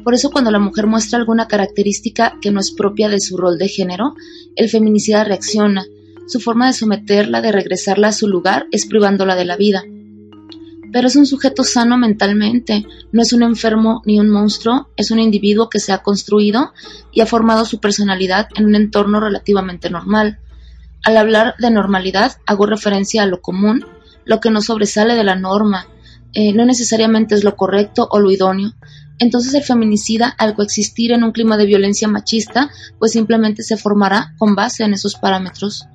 Por 0.04 0.14
eso 0.14 0.30
cuando 0.30 0.50
la 0.50 0.58
mujer 0.58 0.86
muestra 0.86 1.18
alguna 1.18 1.46
característica 1.46 2.36
que 2.42 2.50
no 2.50 2.58
es 2.58 2.72
propia 2.72 3.08
de 3.08 3.20
su 3.20 3.36
rol 3.36 3.58
de 3.58 3.68
género, 3.68 4.14
el 4.56 4.68
feminicida 4.68 5.24
reacciona. 5.24 5.84
Su 6.26 6.40
forma 6.40 6.66
de 6.66 6.72
someterla, 6.72 7.40
de 7.40 7.52
regresarla 7.52 8.08
a 8.08 8.12
su 8.12 8.28
lugar, 8.28 8.66
es 8.72 8.86
privándola 8.86 9.36
de 9.36 9.44
la 9.44 9.56
vida 9.56 9.84
pero 10.92 11.08
es 11.08 11.16
un 11.16 11.26
sujeto 11.26 11.64
sano 11.64 11.96
mentalmente, 11.96 12.86
no 13.12 13.22
es 13.22 13.32
un 13.32 13.42
enfermo 13.42 14.02
ni 14.04 14.20
un 14.20 14.28
monstruo, 14.28 14.90
es 14.96 15.10
un 15.10 15.18
individuo 15.18 15.70
que 15.70 15.80
se 15.80 15.92
ha 15.92 16.02
construido 16.02 16.72
y 17.12 17.22
ha 17.22 17.26
formado 17.26 17.64
su 17.64 17.80
personalidad 17.80 18.48
en 18.54 18.66
un 18.66 18.74
entorno 18.74 19.18
relativamente 19.18 19.90
normal. 19.90 20.38
Al 21.02 21.16
hablar 21.16 21.54
de 21.58 21.70
normalidad 21.70 22.32
hago 22.46 22.66
referencia 22.66 23.22
a 23.22 23.26
lo 23.26 23.40
común, 23.40 23.86
lo 24.24 24.40
que 24.40 24.50
no 24.50 24.60
sobresale 24.60 25.14
de 25.14 25.24
la 25.24 25.34
norma, 25.34 25.86
eh, 26.34 26.52
no 26.52 26.64
necesariamente 26.64 27.34
es 27.34 27.42
lo 27.42 27.56
correcto 27.56 28.06
o 28.10 28.20
lo 28.20 28.30
idóneo. 28.30 28.72
Entonces 29.18 29.54
el 29.54 29.62
feminicida, 29.62 30.28
al 30.28 30.54
coexistir 30.54 31.12
en 31.12 31.24
un 31.24 31.32
clima 31.32 31.56
de 31.56 31.66
violencia 31.66 32.08
machista, 32.08 32.70
pues 32.98 33.12
simplemente 33.12 33.62
se 33.62 33.76
formará 33.76 34.34
con 34.38 34.54
base 34.54 34.84
en 34.84 34.94
esos 34.94 35.14
parámetros. 35.14 35.86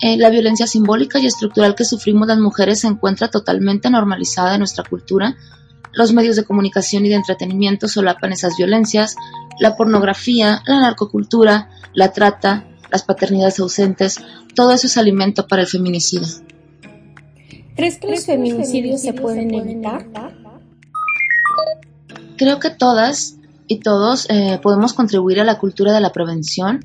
Eh, 0.00 0.16
la 0.16 0.30
violencia 0.30 0.66
simbólica 0.66 1.18
y 1.18 1.26
estructural 1.26 1.74
que 1.74 1.84
sufrimos 1.84 2.28
las 2.28 2.38
mujeres 2.38 2.80
se 2.80 2.86
encuentra 2.86 3.28
totalmente 3.28 3.90
normalizada 3.90 4.54
en 4.54 4.60
nuestra 4.60 4.84
cultura. 4.84 5.36
Los 5.92 6.12
medios 6.12 6.36
de 6.36 6.44
comunicación 6.44 7.04
y 7.04 7.08
de 7.08 7.16
entretenimiento 7.16 7.88
solapan 7.88 8.32
esas 8.32 8.56
violencias, 8.56 9.16
la 9.58 9.76
pornografía, 9.76 10.62
la 10.66 10.80
narcocultura, 10.80 11.70
la 11.94 12.12
trata, 12.12 12.68
las 12.90 13.02
paternidades 13.02 13.58
ausentes, 13.58 14.20
todo 14.54 14.72
eso 14.72 14.86
es 14.86 14.96
alimento 14.96 15.46
para 15.46 15.62
el 15.62 15.68
feminicidio. 15.68 16.28
¿Crees 17.74 17.98
que 17.98 18.08
los 18.08 18.26
feminicidios 18.26 19.00
se 19.02 19.12
pueden 19.12 19.54
evitar? 19.54 20.06
Creo 22.36 22.60
que 22.60 22.70
todas 22.70 23.36
y 23.66 23.80
todos 23.80 24.28
eh, 24.30 24.60
podemos 24.62 24.94
contribuir 24.94 25.40
a 25.40 25.44
la 25.44 25.58
cultura 25.58 25.92
de 25.92 26.00
la 26.00 26.12
prevención 26.12 26.84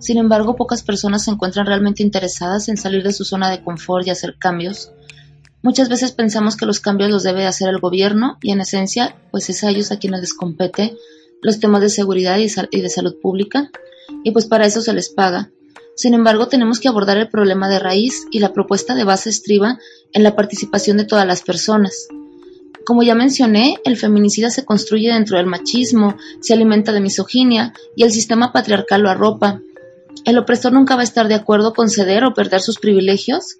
sin 0.00 0.16
embargo, 0.16 0.56
pocas 0.56 0.82
personas 0.82 1.24
se 1.24 1.30
encuentran 1.30 1.66
realmente 1.66 2.02
interesadas 2.02 2.68
en 2.68 2.78
salir 2.78 3.02
de 3.02 3.12
su 3.12 3.24
zona 3.24 3.50
de 3.50 3.62
confort 3.62 4.06
y 4.06 4.10
hacer 4.10 4.36
cambios. 4.38 4.90
Muchas 5.62 5.90
veces 5.90 6.12
pensamos 6.12 6.56
que 6.56 6.64
los 6.64 6.80
cambios 6.80 7.10
los 7.10 7.22
debe 7.22 7.46
hacer 7.46 7.68
el 7.68 7.80
gobierno 7.80 8.38
y 8.42 8.50
en 8.50 8.62
esencia, 8.62 9.16
pues 9.30 9.50
es 9.50 9.62
a 9.62 9.68
ellos 9.68 9.92
a 9.92 9.98
quienes 9.98 10.20
les 10.20 10.34
compete 10.34 10.96
los 11.42 11.60
temas 11.60 11.82
de 11.82 11.90
seguridad 11.90 12.38
y, 12.38 12.80
de 12.80 12.88
salud 12.88 13.16
pública 13.20 13.70
y 14.24 14.30
pues 14.30 14.46
para 14.46 14.66
eso 14.66 14.80
se 14.80 14.94
les 14.94 15.10
paga. 15.10 15.50
Sin 15.96 16.14
embargo, 16.14 16.48
tenemos 16.48 16.80
que 16.80 16.88
abordar 16.88 17.18
el 17.18 17.28
problema 17.28 17.68
de 17.68 17.78
raíz 17.78 18.26
y 18.30 18.38
la 18.38 18.54
propuesta 18.54 18.94
de 18.94 19.04
base 19.04 19.28
estriba 19.28 19.78
en 20.14 20.22
la 20.22 20.34
participación 20.34 20.96
de 20.96 21.04
todas 21.04 21.26
las 21.26 21.42
personas. 21.42 22.08
Como 22.86 23.02
ya 23.02 23.14
mencioné, 23.14 23.76
el 23.84 23.98
feminicida 23.98 24.50
se 24.50 24.64
construye 24.64 25.12
dentro 25.12 25.36
del 25.36 25.46
machismo, 25.46 26.16
se 26.40 26.54
alimenta 26.54 26.92
de 26.92 27.02
misoginia 27.02 27.74
y 27.94 28.04
el 28.04 28.12
sistema 28.12 28.52
patriarcal 28.52 29.02
lo 29.02 29.10
arropa, 29.10 29.60
el 30.24 30.38
opresor 30.38 30.72
nunca 30.72 30.96
va 30.96 31.00
a 31.00 31.04
estar 31.04 31.28
de 31.28 31.34
acuerdo 31.34 31.72
con 31.72 31.88
ceder 31.88 32.24
o 32.24 32.34
perder 32.34 32.60
sus 32.60 32.78
privilegios. 32.78 33.56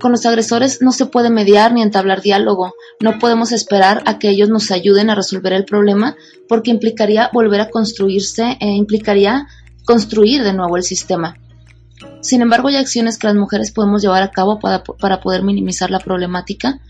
Con 0.00 0.12
los 0.12 0.26
agresores 0.26 0.82
no 0.82 0.92
se 0.92 1.06
puede 1.06 1.30
mediar 1.30 1.72
ni 1.72 1.82
entablar 1.82 2.22
diálogo. 2.22 2.74
No 3.00 3.18
podemos 3.18 3.52
esperar 3.52 4.02
a 4.06 4.18
que 4.18 4.28
ellos 4.28 4.48
nos 4.48 4.70
ayuden 4.70 5.10
a 5.10 5.14
resolver 5.14 5.52
el 5.52 5.64
problema 5.64 6.16
porque 6.48 6.70
implicaría 6.70 7.30
volver 7.32 7.60
a 7.60 7.70
construirse 7.70 8.56
e 8.60 8.68
implicaría 8.68 9.46
construir 9.84 10.42
de 10.42 10.52
nuevo 10.52 10.76
el 10.76 10.82
sistema. 10.82 11.36
Sin 12.20 12.42
embargo, 12.42 12.68
hay 12.68 12.76
acciones 12.76 13.18
que 13.18 13.26
las 13.26 13.36
mujeres 13.36 13.70
podemos 13.70 14.02
llevar 14.02 14.22
a 14.22 14.30
cabo 14.30 14.58
para, 14.58 14.82
para 14.82 15.20
poder 15.20 15.42
minimizar 15.42 15.90
la 15.90 15.98
problemática. 15.98 16.80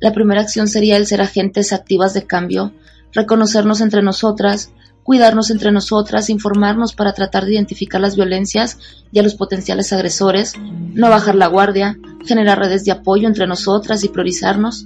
La 0.00 0.12
primera 0.12 0.40
acción 0.40 0.68
sería 0.68 0.96
el 0.96 1.06
ser 1.06 1.22
agentes 1.22 1.72
activas 1.72 2.14
de 2.14 2.26
cambio, 2.26 2.72
reconocernos 3.12 3.80
entre 3.80 4.02
nosotras, 4.02 4.70
cuidarnos 5.06 5.52
entre 5.52 5.70
nosotras, 5.70 6.30
informarnos 6.30 6.92
para 6.92 7.12
tratar 7.12 7.44
de 7.44 7.54
identificar 7.54 8.00
las 8.00 8.16
violencias 8.16 8.76
y 9.12 9.20
a 9.20 9.22
los 9.22 9.36
potenciales 9.36 9.92
agresores, 9.92 10.54
no 10.58 11.08
bajar 11.08 11.36
la 11.36 11.46
guardia, 11.46 11.96
generar 12.26 12.58
redes 12.58 12.84
de 12.84 12.90
apoyo 12.90 13.28
entre 13.28 13.46
nosotras 13.46 14.02
y 14.02 14.08
priorizarnos. 14.08 14.84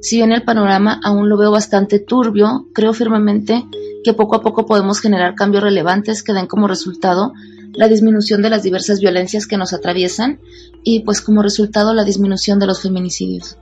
Si 0.00 0.16
bien 0.16 0.32
el 0.32 0.44
panorama 0.44 0.98
aún 1.04 1.28
lo 1.28 1.36
veo 1.36 1.50
bastante 1.50 1.98
turbio, 1.98 2.68
creo 2.72 2.94
firmemente 2.94 3.66
que 4.02 4.14
poco 4.14 4.36
a 4.36 4.40
poco 4.40 4.64
podemos 4.64 4.98
generar 4.98 5.34
cambios 5.34 5.62
relevantes 5.62 6.22
que 6.22 6.32
den 6.32 6.46
como 6.46 6.66
resultado 6.66 7.34
la 7.74 7.86
disminución 7.86 8.40
de 8.40 8.48
las 8.48 8.62
diversas 8.62 8.98
violencias 8.98 9.46
que 9.46 9.58
nos 9.58 9.74
atraviesan 9.74 10.40
y 10.82 11.00
pues 11.00 11.20
como 11.20 11.42
resultado 11.42 11.92
la 11.92 12.04
disminución 12.04 12.58
de 12.60 12.66
los 12.66 12.80
feminicidios. 12.80 13.58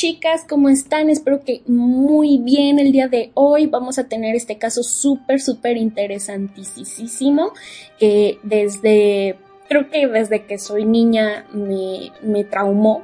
Chicas, 0.00 0.46
¿cómo 0.48 0.70
están? 0.70 1.10
Espero 1.10 1.44
que 1.44 1.60
muy 1.66 2.38
bien 2.38 2.78
el 2.78 2.90
día 2.90 3.06
de 3.08 3.32
hoy. 3.34 3.66
Vamos 3.66 3.98
a 3.98 4.08
tener 4.08 4.34
este 4.34 4.56
caso 4.56 4.82
súper, 4.82 5.42
súper 5.42 5.76
interesantísimo 5.76 7.52
que 7.98 8.38
desde, 8.42 9.38
creo 9.68 9.90
que 9.90 10.06
desde 10.06 10.46
que 10.46 10.58
soy 10.58 10.86
niña 10.86 11.44
me, 11.52 12.12
me 12.22 12.44
traumó. 12.44 13.02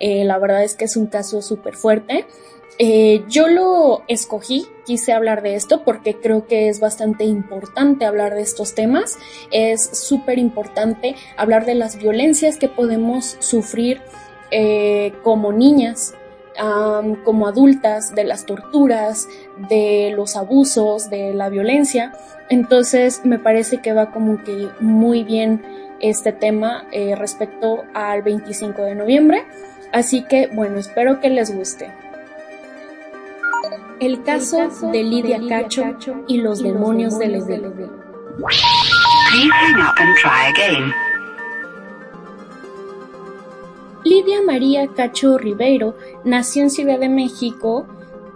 Eh, 0.00 0.24
la 0.24 0.38
verdad 0.38 0.64
es 0.64 0.74
que 0.74 0.86
es 0.86 0.96
un 0.96 1.08
caso 1.08 1.42
súper 1.42 1.74
fuerte. 1.74 2.24
Eh, 2.78 3.24
yo 3.28 3.46
lo 3.48 4.04
escogí, 4.08 4.64
quise 4.86 5.12
hablar 5.12 5.42
de 5.42 5.54
esto 5.54 5.84
porque 5.84 6.14
creo 6.14 6.46
que 6.46 6.70
es 6.70 6.80
bastante 6.80 7.24
importante 7.24 8.06
hablar 8.06 8.34
de 8.34 8.40
estos 8.40 8.74
temas. 8.74 9.18
Es 9.50 9.84
súper 9.84 10.38
importante 10.38 11.14
hablar 11.36 11.66
de 11.66 11.74
las 11.74 11.98
violencias 11.98 12.56
que 12.56 12.70
podemos 12.70 13.36
sufrir 13.38 14.00
eh, 14.50 15.12
como 15.22 15.52
niñas 15.52 16.14
como 17.24 17.46
adultas 17.46 18.14
de 18.14 18.24
las 18.24 18.44
torturas, 18.44 19.28
de 19.68 20.12
los 20.14 20.36
abusos, 20.36 21.10
de 21.10 21.32
la 21.34 21.48
violencia. 21.48 22.12
Entonces 22.48 23.22
me 23.24 23.38
parece 23.38 23.78
que 23.78 23.92
va 23.92 24.10
como 24.10 24.42
que 24.42 24.68
muy 24.80 25.22
bien 25.22 25.62
este 26.00 26.32
tema 26.32 26.84
eh, 26.92 27.14
respecto 27.14 27.84
al 27.94 28.22
25 28.22 28.82
de 28.82 28.94
noviembre. 28.94 29.44
Así 29.92 30.22
que 30.22 30.48
bueno, 30.48 30.78
espero 30.78 31.20
que 31.20 31.30
les 31.30 31.54
guste. 31.54 31.90
El 34.00 34.22
caso, 34.22 34.68
de 34.92 35.02
Lidia, 35.02 35.40
Cacho, 35.48 35.84
y 36.28 36.38
los 36.38 36.62
demonios, 36.62 37.18
del 37.18 37.44
de 37.44 37.58
Lidia 44.04 44.42
María 44.42 44.86
Cacho 44.94 45.38
Ribeiro 45.38 45.96
nació 46.24 46.62
en 46.62 46.70
Ciudad 46.70 47.00
de 47.00 47.08
México 47.08 47.86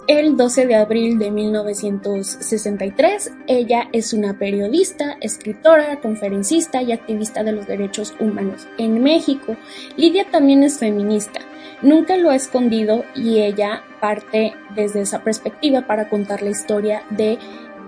el 0.09 0.37
12 0.37 0.67
de 0.67 0.75
abril 0.75 1.19
de 1.19 1.31
1963. 1.31 3.33
Ella 3.47 3.89
es 3.93 4.13
una 4.13 4.39
periodista, 4.39 5.17
escritora, 5.21 6.01
conferencista 6.01 6.83
y 6.83 6.91
activista 6.91 7.45
de 7.45 7.53
los 7.53 7.69
derechos 7.69 8.15
humanos 8.19 8.67
en 8.79 9.03
México. 9.03 9.57
Lidia 9.97 10.29
también 10.31 10.65
es 10.65 10.79
feminista. 10.79 11.41
Nunca 11.81 12.17
lo 12.17 12.31
ha 12.31 12.37
escondido 12.37 13.05
y 13.15 13.41
ella 13.41 13.85
parte 14.01 14.55
desde 14.75 15.03
esa 15.03 15.23
perspectiva 15.23 15.87
para 15.87 16.09
contar 16.09 16.43
la 16.43 16.51
historia 16.51 17.05
de 17.11 17.39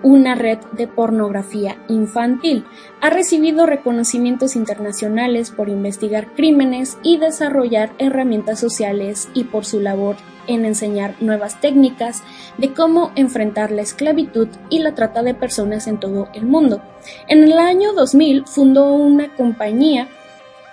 una 0.04 0.36
red 0.36 0.58
de 0.72 0.86
pornografía 0.86 1.78
infantil. 1.88 2.64
Ha 3.00 3.10
recibido 3.10 3.66
reconocimientos 3.66 4.54
internacionales 4.54 5.50
por 5.50 5.68
investigar 5.68 6.28
crímenes 6.34 6.98
y 7.02 7.16
desarrollar 7.16 7.90
herramientas 7.98 8.60
sociales 8.60 9.28
y 9.34 9.44
por 9.44 9.64
su 9.64 9.80
labor 9.80 10.16
en 10.46 10.66
enseñar 10.66 11.16
nuevas 11.20 11.58
técnicas 11.60 12.22
de 12.58 12.74
cómo 12.74 13.12
enfrentar 13.16 13.70
la 13.70 13.80
esclavitud 13.80 14.48
y 14.68 14.80
la 14.80 14.94
trata 14.94 15.22
de 15.22 15.32
personas 15.32 15.86
en 15.86 15.98
todo 15.98 16.28
el 16.34 16.44
mundo. 16.44 16.82
En 17.26 17.42
el 17.42 17.58
año 17.58 17.94
2000 17.94 18.44
fundó 18.46 18.92
una 18.92 19.34
compañía 19.34 20.08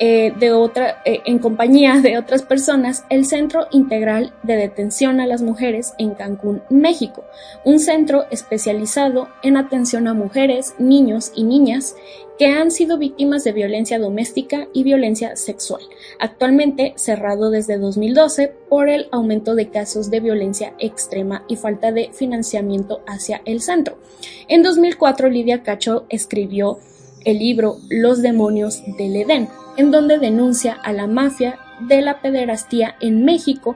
eh, 0.04 0.34
de 0.36 0.52
otra, 0.52 1.04
eh, 1.06 1.20
en 1.26 1.38
compañía 1.38 2.02
de 2.02 2.18
otras 2.18 2.42
personas 2.42 3.06
el 3.12 3.24
Centro 3.24 3.68
Integral 3.70 4.34
de 4.42 4.56
Detención 4.56 5.20
a 5.20 5.28
las 5.28 5.44
Mujeres 5.44 5.94
en 6.00 6.16
Cancún, 6.16 6.64
México, 6.72 7.24
un 7.66 7.78
centro 7.78 8.26
especializado 8.32 9.28
en 9.44 9.58
atención 9.58 10.08
a 10.08 10.16
mujeres, 10.16 10.74
niños 10.80 11.32
y 11.36 11.44
niñas 11.44 11.96
que 12.40 12.48
han 12.48 12.72
sido 12.72 12.98
víctimas 12.98 13.44
de 13.44 13.52
violencia 13.52 14.00
doméstica 14.00 14.68
y 14.74 14.82
violencia 14.82 15.36
sexual, 15.36 15.84
actualmente 16.20 16.94
cerrado 16.96 17.52
desde 17.52 17.78
2012 17.78 18.56
por 18.70 18.90
el 18.90 19.08
aumento 19.12 19.54
de 19.54 19.70
casos 19.70 20.10
de 20.10 20.20
violencia 20.20 20.74
extrema 20.80 21.46
y 21.48 21.58
falta 21.58 21.92
de 21.92 22.10
financiamiento 22.12 23.04
hacia 23.06 23.44
el 23.46 23.62
centro. 23.62 24.00
En 24.48 24.64
2004, 24.64 25.30
Lidia 25.30 25.62
Cacho 25.62 26.08
escribió 26.10 26.80
el 27.24 27.38
libro 27.38 27.78
Los 27.92 28.24
demonios 28.24 28.82
del 28.98 29.16
Edén, 29.16 29.48
en 29.78 29.92
donde 29.92 30.18
denuncia 30.18 30.74
a 30.74 30.94
la 30.94 31.08
mafia 31.08 31.60
de 31.88 32.02
la 32.02 32.22
pederastía 32.22 32.96
en 33.00 33.26
México 33.26 33.76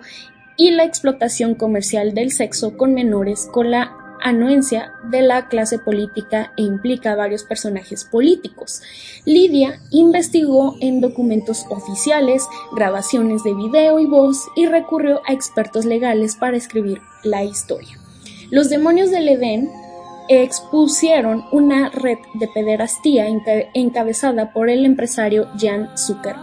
y 0.57 0.71
la 0.71 0.83
explotación 0.83 1.55
comercial 1.55 2.13
del 2.13 2.31
sexo 2.31 2.77
con 2.77 2.93
menores 2.93 3.47
con 3.51 3.71
la 3.71 3.97
anuencia 4.21 4.93
de 5.09 5.21
la 5.21 5.47
clase 5.49 5.77
política 5.77 6.51
e 6.57 6.63
implica 6.63 7.11
a 7.11 7.15
varios 7.15 7.43
personajes 7.43 8.05
políticos. 8.05 8.81
Lidia 9.25 9.79
investigó 9.91 10.77
en 10.81 11.01
documentos 11.01 11.65
oficiales, 11.69 12.43
grabaciones 12.75 13.43
de 13.43 13.53
video 13.53 13.99
y 13.99 14.07
voz 14.07 14.39
y 14.55 14.65
recurrió 14.65 15.21
a 15.27 15.33
expertos 15.33 15.85
legales 15.85 16.35
para 16.35 16.57
escribir 16.57 17.01
la 17.23 17.43
historia. 17.43 17.99
Los 18.49 18.69
demonios 18.69 19.11
del 19.11 19.29
Edén 19.29 19.69
expusieron 20.27 21.45
una 21.51 21.89
red 21.89 22.17
de 22.33 22.47
pederastía 22.47 23.27
encabezada 23.73 24.51
por 24.51 24.69
el 24.69 24.85
empresario 24.85 25.47
Jan 25.59 25.89
Zucker 25.97 26.35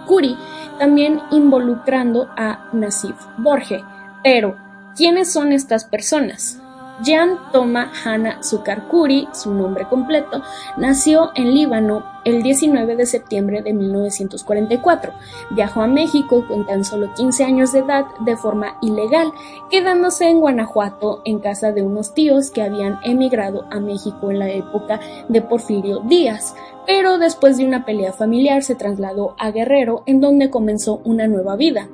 también 0.78 1.20
involucrando 1.30 2.28
a 2.36 2.68
Nasif 2.72 3.16
Borge. 3.38 3.82
Pero, 4.22 4.56
¿quiénes 4.96 5.32
son 5.32 5.52
estas 5.52 5.84
personas? 5.84 6.61
Jan 7.04 7.38
Toma 7.52 7.90
Hanna 8.04 8.42
Sukarkuri, 8.42 9.28
su 9.32 9.52
nombre 9.52 9.86
completo, 9.88 10.42
nació 10.76 11.30
en 11.34 11.54
Líbano 11.54 12.04
el 12.24 12.42
19 12.42 12.94
de 12.96 13.06
septiembre 13.06 13.62
de 13.62 13.72
1944. 13.72 15.12
Viajó 15.50 15.82
a 15.82 15.86
México 15.86 16.44
con 16.46 16.66
tan 16.66 16.84
solo 16.84 17.12
15 17.14 17.44
años 17.44 17.72
de 17.72 17.80
edad 17.80 18.06
de 18.20 18.36
forma 18.36 18.76
ilegal, 18.80 19.32
quedándose 19.70 20.28
en 20.28 20.40
Guanajuato 20.40 21.22
en 21.24 21.40
casa 21.40 21.72
de 21.72 21.82
unos 21.82 22.14
tíos 22.14 22.50
que 22.50 22.62
habían 22.62 22.98
emigrado 23.02 23.66
a 23.70 23.80
México 23.80 24.30
en 24.30 24.38
la 24.38 24.50
época 24.50 25.00
de 25.28 25.42
Porfirio 25.42 26.00
Díaz. 26.00 26.54
Pero 26.86 27.18
después 27.18 27.56
de 27.56 27.66
una 27.66 27.84
pelea 27.84 28.12
familiar 28.12 28.62
se 28.62 28.74
trasladó 28.74 29.34
a 29.38 29.50
Guerrero, 29.50 30.02
en 30.06 30.20
donde 30.20 30.50
comenzó 30.50 31.00
una 31.04 31.26
nueva 31.26 31.56
vida 31.56 31.88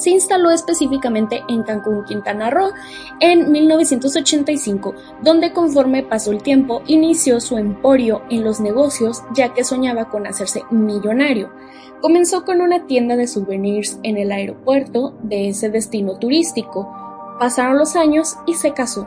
se 0.00 0.10
instaló 0.10 0.50
específicamente 0.50 1.42
en 1.48 1.62
Cancún, 1.62 2.04
Quintana 2.04 2.50
Roo, 2.50 2.70
en 3.20 3.52
1985, 3.52 4.94
donde 5.22 5.52
conforme 5.52 6.02
pasó 6.02 6.32
el 6.32 6.42
tiempo 6.42 6.82
inició 6.86 7.40
su 7.40 7.58
emporio 7.58 8.22
en 8.30 8.44
los 8.44 8.60
negocios 8.60 9.22
ya 9.34 9.52
que 9.52 9.64
soñaba 9.64 10.08
con 10.08 10.26
hacerse 10.26 10.62
millonario. 10.70 11.50
Comenzó 12.00 12.44
con 12.44 12.62
una 12.62 12.86
tienda 12.86 13.16
de 13.16 13.26
souvenirs 13.26 13.98
en 14.02 14.16
el 14.16 14.32
aeropuerto 14.32 15.14
de 15.22 15.50
ese 15.50 15.68
destino 15.68 16.18
turístico. 16.18 16.90
Pasaron 17.38 17.76
los 17.76 17.94
años 17.94 18.36
y 18.46 18.54
se 18.54 18.72
casó. 18.72 19.06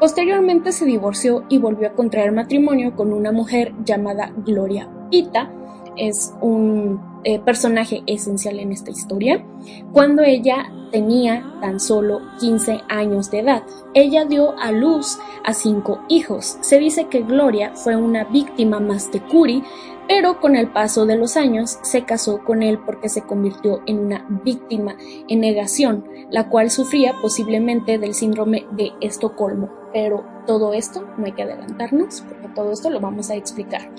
Posteriormente 0.00 0.72
se 0.72 0.84
divorció 0.84 1.44
y 1.48 1.58
volvió 1.58 1.86
a 1.86 1.92
contraer 1.92 2.32
matrimonio 2.32 2.96
con 2.96 3.12
una 3.12 3.30
mujer 3.30 3.72
llamada 3.84 4.32
Gloria 4.44 4.88
Pita, 5.08 5.52
es 5.96 6.32
un 6.40 7.11
eh, 7.24 7.38
personaje 7.38 8.02
esencial 8.06 8.58
en 8.58 8.72
esta 8.72 8.90
historia, 8.90 9.44
cuando 9.92 10.22
ella 10.22 10.72
tenía 10.92 11.54
tan 11.60 11.80
solo 11.80 12.20
15 12.38 12.82
años 12.88 13.30
de 13.30 13.40
edad. 13.40 13.62
Ella 13.94 14.24
dio 14.24 14.56
a 14.58 14.70
luz 14.70 15.18
a 15.44 15.54
cinco 15.54 16.00
hijos. 16.08 16.58
Se 16.60 16.78
dice 16.78 17.06
que 17.08 17.22
Gloria 17.22 17.74
fue 17.74 17.96
una 17.96 18.24
víctima 18.24 18.78
más 18.78 19.10
de 19.10 19.20
Curi, 19.20 19.64
pero 20.06 20.40
con 20.40 20.54
el 20.54 20.70
paso 20.70 21.06
de 21.06 21.16
los 21.16 21.36
años 21.36 21.78
se 21.82 22.04
casó 22.04 22.44
con 22.44 22.62
él 22.62 22.78
porque 22.84 23.08
se 23.08 23.22
convirtió 23.22 23.80
en 23.86 23.98
una 24.00 24.26
víctima 24.44 24.94
en 25.28 25.40
negación, 25.40 26.04
la 26.30 26.48
cual 26.48 26.70
sufría 26.70 27.14
posiblemente 27.20 27.98
del 27.98 28.14
síndrome 28.14 28.66
de 28.72 28.92
Estocolmo. 29.00 29.70
Pero 29.92 30.24
todo 30.46 30.74
esto 30.74 31.06
no 31.16 31.24
hay 31.24 31.32
que 31.32 31.42
adelantarnos 31.42 32.22
porque 32.22 32.48
todo 32.48 32.72
esto 32.72 32.90
lo 32.90 33.00
vamos 33.00 33.30
a 33.30 33.36
explicar. 33.36 33.90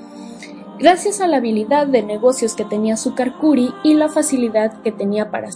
Gracias 0.83 1.21
a 1.21 1.27
la 1.27 1.37
habilidad 1.37 1.87
de 1.87 2.03
negocios 2.03 2.55
que 2.55 2.65
tenía 2.65 2.97
Sukarkuri 2.97 3.73
y 3.85 3.93
la 3.93 4.09
facilidad 4.09 4.81
que 4.81 4.91
tenía 4.91 5.31
para 5.31 5.47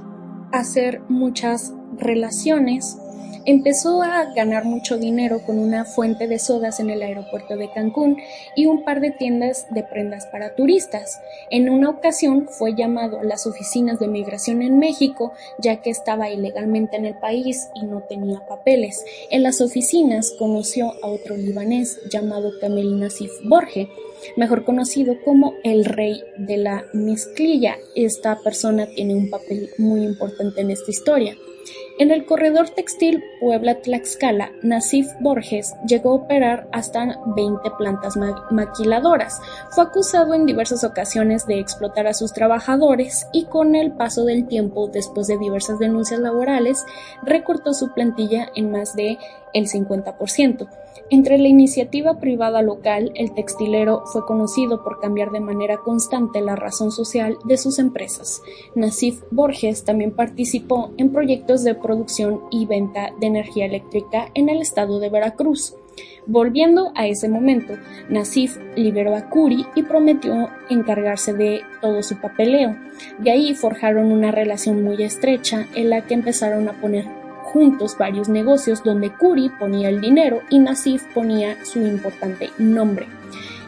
hacer 0.53 1.01
muchas 1.09 1.73
relaciones, 1.97 2.97
empezó 3.47 4.03
a 4.03 4.25
ganar 4.33 4.65
mucho 4.65 4.97
dinero 4.97 5.41
con 5.45 5.57
una 5.57 5.85
fuente 5.85 6.27
de 6.27 6.37
sodas 6.37 6.81
en 6.81 6.89
el 6.89 7.01
aeropuerto 7.01 7.55
de 7.55 7.71
Cancún 7.71 8.17
y 8.55 8.65
un 8.65 8.83
par 8.83 8.99
de 8.99 9.11
tiendas 9.11 9.67
de 9.71 9.83
prendas 9.83 10.27
para 10.27 10.53
turistas. 10.53 11.21
En 11.49 11.69
una 11.69 11.89
ocasión 11.89 12.49
fue 12.49 12.75
llamado 12.75 13.19
a 13.19 13.23
las 13.23 13.47
oficinas 13.47 13.99
de 13.99 14.09
migración 14.09 14.61
en 14.61 14.77
México, 14.79 15.31
ya 15.59 15.81
que 15.81 15.89
estaba 15.89 16.29
ilegalmente 16.29 16.97
en 16.97 17.05
el 17.05 17.15
país 17.15 17.69
y 17.73 17.85
no 17.85 18.01
tenía 18.01 18.45
papeles. 18.45 19.03
En 19.31 19.43
las 19.43 19.61
oficinas 19.61 20.33
conoció 20.37 20.93
a 21.01 21.07
otro 21.07 21.37
libanés 21.37 22.01
llamado 22.11 22.51
Kamel 22.59 22.99
Nasif 22.99 23.31
Borge, 23.45 23.87
mejor 24.35 24.65
conocido 24.65 25.15
como 25.23 25.53
el 25.63 25.85
rey 25.85 26.21
de 26.37 26.57
la 26.57 26.83
mezclilla. 26.91 27.77
Esta 27.95 28.39
persona 28.43 28.87
tiene 28.87 29.15
un 29.15 29.29
papel 29.29 29.69
muy 29.77 30.03
importante 30.03 30.59
en 30.59 30.71
esta 30.71 30.91
historia. 30.91 31.37
En 31.99 32.11
el 32.11 32.27
corredor 32.27 32.69
textil 32.69 33.23
Puebla-Tlaxcala, 33.39 34.51
Nasif 34.61 35.07
Borges 35.19 35.73
llegó 35.87 36.11
a 36.11 36.15
operar 36.15 36.67
hasta 36.71 37.19
20 37.35 37.71
plantas 37.79 38.13
maquiladoras. 38.51 39.41
Fue 39.71 39.83
acusado 39.85 40.35
en 40.35 40.45
diversas 40.45 40.83
ocasiones 40.83 41.47
de 41.47 41.59
explotar 41.59 42.05
a 42.05 42.13
sus 42.13 42.33
trabajadores 42.33 43.27
y 43.33 43.45
con 43.45 43.73
el 43.73 43.93
paso 43.93 44.25
del 44.25 44.47
tiempo, 44.47 44.87
después 44.87 45.25
de 45.25 45.39
diversas 45.39 45.79
denuncias 45.79 46.19
laborales, 46.19 46.85
recortó 47.23 47.73
su 47.73 47.91
plantilla 47.91 48.49
en 48.53 48.71
más 48.71 48.95
de 48.95 49.17
el 49.57 49.67
50%. 49.67 50.67
Entre 51.09 51.37
la 51.37 51.47
iniciativa 51.47 52.19
privada 52.19 52.61
local, 52.61 53.11
el 53.15 53.33
textilero 53.33 54.03
fue 54.07 54.25
conocido 54.25 54.83
por 54.83 54.99
cambiar 54.99 55.31
de 55.31 55.39
manera 55.39 55.77
constante 55.77 56.41
la 56.41 56.57
razón 56.57 56.91
social 56.91 57.37
de 57.45 57.57
sus 57.57 57.79
empresas. 57.79 58.41
Nasif 58.75 59.21
Borges 59.31 59.85
también 59.85 60.11
participó 60.11 60.91
en 60.97 61.13
proyectos 61.13 61.63
de 61.63 61.75
producción 61.75 62.41
y 62.51 62.65
venta 62.65 63.11
de 63.21 63.27
energía 63.27 63.65
eléctrica 63.65 64.29
en 64.33 64.49
el 64.49 64.61
estado 64.61 64.99
de 64.99 65.09
Veracruz. 65.09 65.75
Volviendo 66.25 66.91
a 66.95 67.07
ese 67.07 67.29
momento, 67.29 67.75
Nasif 68.09 68.57
liberó 68.75 69.15
a 69.15 69.29
Curi 69.29 69.65
y 69.75 69.83
prometió 69.83 70.49
encargarse 70.69 71.33
de 71.33 71.61
todo 71.81 72.03
su 72.03 72.19
papeleo. 72.19 72.75
De 73.19 73.31
ahí 73.31 73.55
forjaron 73.55 74.11
una 74.11 74.31
relación 74.31 74.83
muy 74.83 75.01
estrecha 75.01 75.67
en 75.73 75.89
la 75.89 76.05
que 76.05 76.15
empezaron 76.15 76.67
a 76.67 76.81
poner 76.81 77.05
juntos 77.57 77.97
varios 77.97 78.29
negocios 78.29 78.83
donde 78.83 79.11
Curi 79.11 79.49
ponía 79.49 79.89
el 79.89 79.99
dinero 79.99 80.41
y 80.51 80.59
Nasif 80.59 81.03
ponía 81.15 81.65
su 81.65 81.79
importante 81.79 82.51
nombre. 82.59 83.07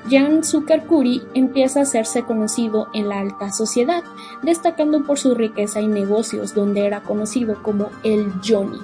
Jan 0.08 0.43
Zucker 0.43 0.84
Curi 0.84 1.23
empieza 1.34 1.80
a 1.80 1.84
hacerse 1.84 2.21
conocido 2.21 2.89
en 2.93 3.10
la 3.10 3.19
alta 3.19 3.52
sociedad, 3.52 4.04
destacando 4.43 5.04
por 5.04 5.17
su 5.17 5.34
riqueza 5.34 5.82
y 5.82 5.88
negocios, 5.88 6.54
donde 6.54 6.86
era 6.86 7.02
conocido 7.02 7.62
como 7.63 7.89
el 8.04 8.32
Johnny. 8.47 8.78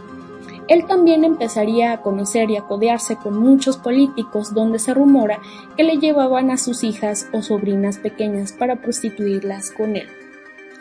Él 0.68 0.88
también 0.88 1.24
empezaría 1.24 1.94
a 1.94 2.02
conocer 2.02 2.50
y 2.50 2.58
a 2.58 2.64
codearse 2.64 3.16
con 3.16 3.38
muchos 3.38 3.78
políticos 3.78 4.56
donde 4.56 4.80
se 4.80 4.96
rumora 4.96 5.40
que 5.78 5.84
le 5.84 5.98
llevaban 5.98 6.50
a 6.50 6.58
sus 6.58 6.84
hijas 6.84 7.30
o 7.32 7.44
sobrinas 7.44 7.98
pequeñas 8.00 8.52
para 8.52 8.78
prostituirlas 8.78 9.70
con 9.70 9.96
él. 9.96 10.08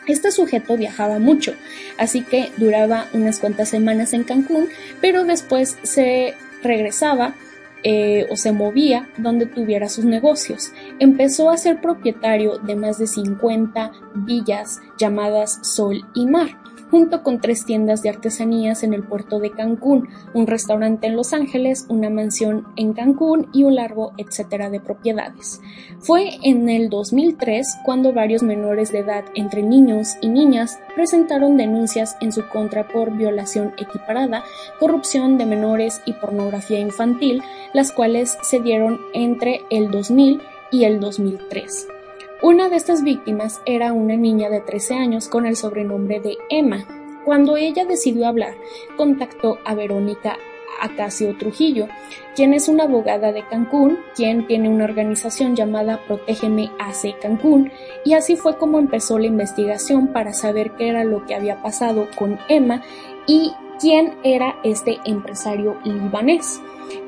Este 0.07 0.31
sujeto 0.31 0.77
viajaba 0.77 1.19
mucho, 1.19 1.55
así 1.99 2.23
que 2.23 2.51
duraba 2.57 3.09
unas 3.13 3.39
cuantas 3.39 3.69
semanas 3.69 4.13
en 4.13 4.25
Cancún, 4.25 4.69
pero 5.01 5.25
después 5.25 5.79
se 5.83 6.35
regresaba 6.63 7.35
eh, 7.83 8.27
o 8.31 8.37
se 8.37 8.53
movía 8.53 9.09
donde 9.19 9.47
tuviera 9.47 9.89
sus 9.89 10.05
negocios. 10.05 10.73
Empezó 10.99 11.51
a 11.51 11.59
ser 11.59 11.81
propietario 11.81 12.59
de 12.59 12.77
más 12.77 12.99
de 12.99 13.07
50 13.07 13.93
villas 14.15 14.81
llamadas 14.99 15.59
Sol 15.63 16.07
y 16.15 16.27
Mar 16.27 16.64
junto 16.91 17.23
con 17.23 17.41
tres 17.41 17.65
tiendas 17.65 18.03
de 18.03 18.09
artesanías 18.09 18.83
en 18.83 18.95
el 18.95 19.03
puerto 19.03 19.39
de 19.41 19.51
Cancún, 19.51 20.09
un 20.33 20.47
restaurante 20.47 21.07
en 21.07 21.17
Los 21.17 21.33
Ángeles, 21.33 21.87
una 21.89 22.11
mansión 22.11 22.67
en 22.77 22.93
Cancún 22.93 23.49
y 23.53 23.65
un 23.65 23.77
largo 23.77 24.13
etcétera 24.17 24.71
de 24.71 24.81
propiedades. 24.81 25.61
Fue 26.01 26.39
en 26.43 26.69
el 26.69 26.91
2003 26.91 27.79
cuando 27.85 28.13
varios 28.13 28.43
menores 28.43 28.93
de 28.93 28.99
edad 29.01 29.25
entre 29.35 29.63
niños 29.63 30.15
y 30.21 30.29
niñas 30.29 30.79
presentaron 30.95 31.57
denuncias 31.57 32.17
en 32.21 32.33
su 32.33 32.47
contra 32.49 32.89
por 32.89 33.17
violación 33.17 33.73
equiparada, 33.79 34.45
corrupción 34.79 35.39
de 35.39 35.47
menores 35.47 36.01
y 36.05 36.13
pornografía 36.13 36.79
infantil, 36.79 37.43
las 37.73 37.93
cuales 37.93 38.37
se 38.43 38.61
dieron 38.61 39.01
entre 39.13 39.63
el 39.71 39.91
2000 39.91 40.41
y 40.71 40.85
el 40.85 41.01
2003. 41.01 41.94
Una 42.43 42.69
de 42.69 42.77
estas 42.77 43.03
víctimas 43.05 43.63
era 43.65 43.93
una 43.93 44.17
niña 44.17 44.51
de 44.51 44.61
13 44.61 44.95
años 44.95 45.29
con 45.29 45.47
el 45.47 45.57
sobrenombre 45.57 46.21
de 46.21 46.37
Emma. 46.51 46.87
Cuando 47.25 47.57
ella 47.57 47.85
decidió 47.85 48.27
hablar, 48.27 48.55
contactó 48.97 49.59
a 49.65 49.75
Verónica 49.75 50.37
Acacio 50.81 51.37
Trujillo, 51.39 51.87
quien 52.35 52.53
es 52.53 52.69
una 52.69 52.85
abogada 52.85 53.33
de 53.33 53.47
Cancún, 53.47 53.99
quien 54.15 54.47
tiene 54.47 54.69
una 54.69 54.85
organización 54.85 55.55
llamada 55.55 56.01
Protégeme 56.07 56.71
AC 56.79 57.19
Cancún, 57.23 57.71
y 58.05 58.15
así 58.15 58.37
fue 58.37 58.59
como 58.59 58.79
empezó 58.79 59.19
la 59.19 59.27
investigación 59.27 60.09
para 60.09 60.33
saber 60.33 60.73
qué 60.73 60.89
era 60.89 61.05
lo 61.05 61.25
que 61.25 61.35
había 61.35 61.63
pasado 61.63 62.09
con 62.19 62.39
Emma 62.49 62.83
y 63.27 63.53
quién 63.81 64.19
era 64.25 64.57
este 64.65 64.99
empresario 65.05 65.79
libanés. 65.85 66.61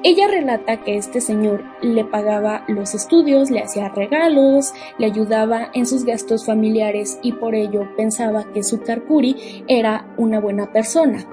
Ella 0.03 0.29
relata 0.29 0.83
que 0.83 0.97
este 0.97 1.21
señor 1.21 1.65
le 1.83 2.05
pagaba 2.05 2.65
los 2.69 2.95
estudios, 2.95 3.51
le 3.51 3.61
hacía 3.61 3.89
regalos, 3.89 4.73
le 4.99 5.07
ayudaba 5.07 5.71
en 5.75 5.87
sus 5.87 6.05
gastos 6.05 6.47
familiares 6.47 7.19
y 7.23 7.33
por 7.33 7.55
ello 7.55 7.89
pensaba 7.97 8.45
que 8.53 8.63
su 8.63 8.83
Karkuri 8.83 9.65
era 9.69 10.15
una 10.17 10.41
buena 10.41 10.73
persona. 10.73 11.27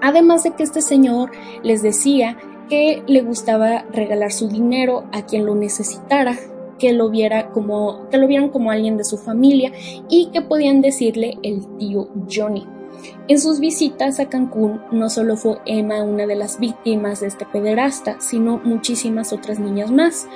Además 0.00 0.42
de 0.42 0.50
que 0.50 0.64
este 0.64 0.82
señor 0.82 1.30
les 1.62 1.82
decía 1.82 2.36
que 2.68 3.02
le 3.06 3.22
gustaba 3.22 3.84
regalar 3.92 4.32
su 4.32 4.48
dinero 4.48 5.04
a 5.12 5.26
quien 5.26 5.46
lo 5.46 5.54
necesitara, 5.54 6.36
que 6.78 6.92
lo 6.92 7.10
viera 7.10 7.50
como 7.50 8.08
que 8.10 8.18
lo 8.18 8.26
vieran 8.26 8.48
como 8.48 8.70
alguien 8.70 8.96
de 8.96 9.04
su 9.04 9.16
familia 9.18 9.70
y 10.08 10.30
que 10.32 10.42
podían 10.42 10.80
decirle 10.80 11.38
el 11.42 11.64
tío 11.76 12.08
Johnny. 12.28 12.66
En 13.28 13.40
sus 13.40 13.60
visitas 13.60 14.20
a 14.20 14.28
Cancún 14.28 14.80
no 14.90 15.08
solo 15.08 15.36
fue 15.36 15.58
Emma 15.64 16.02
una 16.02 16.26
de 16.26 16.36
las 16.36 16.58
víctimas 16.58 17.20
de 17.20 17.28
este 17.28 17.46
pederasta, 17.46 18.16
sino 18.20 18.58
muchísimas 18.58 19.32
otras 19.32 19.58
niñas 19.58 19.90
más. 19.90 20.26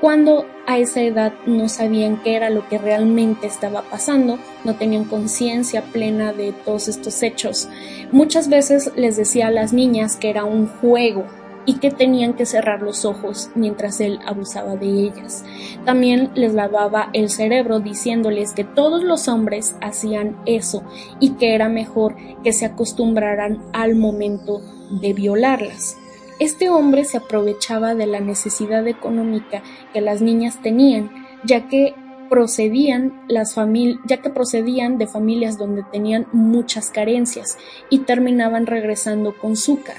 Cuando 0.00 0.44
a 0.66 0.78
esa 0.78 1.00
edad 1.00 1.32
no 1.46 1.68
sabían 1.68 2.22
qué 2.22 2.36
era 2.36 2.50
lo 2.50 2.68
que 2.68 2.78
realmente 2.78 3.46
estaba 3.46 3.82
pasando, 3.82 4.38
no 4.64 4.74
tenían 4.76 5.04
conciencia 5.04 5.82
plena 5.82 6.32
de 6.32 6.52
todos 6.52 6.88
estos 6.88 7.22
hechos. 7.22 7.68
Muchas 8.12 8.48
veces 8.48 8.90
les 8.96 9.16
decía 9.16 9.46
a 9.46 9.50
las 9.50 9.72
niñas 9.72 10.16
que 10.16 10.30
era 10.30 10.44
un 10.44 10.66
juego, 10.66 11.24
y 11.66 11.78
que 11.78 11.90
tenían 11.90 12.34
que 12.34 12.46
cerrar 12.46 12.82
los 12.82 13.04
ojos 13.04 13.50
mientras 13.54 14.00
él 14.00 14.18
abusaba 14.26 14.76
de 14.76 14.86
ellas. 14.86 15.44
También 15.84 16.30
les 16.34 16.54
lavaba 16.54 17.10
el 17.12 17.30
cerebro 17.30 17.80
diciéndoles 17.80 18.52
que 18.52 18.64
todos 18.64 19.02
los 19.02 19.28
hombres 19.28 19.76
hacían 19.80 20.36
eso 20.46 20.82
y 21.20 21.30
que 21.32 21.54
era 21.54 21.68
mejor 21.68 22.16
que 22.42 22.52
se 22.52 22.66
acostumbraran 22.66 23.62
al 23.72 23.94
momento 23.94 24.60
de 24.90 25.12
violarlas. 25.12 25.96
Este 26.40 26.68
hombre 26.68 27.04
se 27.04 27.18
aprovechaba 27.18 27.94
de 27.94 28.06
la 28.06 28.20
necesidad 28.20 28.86
económica 28.88 29.62
que 29.92 30.00
las 30.00 30.20
niñas 30.20 30.60
tenían, 30.62 31.10
ya 31.44 31.68
que 31.68 31.94
procedían 32.28 33.22
las 33.28 33.54
ya 34.06 34.16
que 34.16 34.30
procedían 34.30 34.98
de 34.98 35.06
familias 35.06 35.58
donde 35.58 35.84
tenían 35.84 36.26
muchas 36.32 36.90
carencias 36.90 37.56
y 37.90 38.00
terminaban 38.00 38.66
regresando 38.66 39.36
con 39.38 39.52
azúcar. 39.52 39.96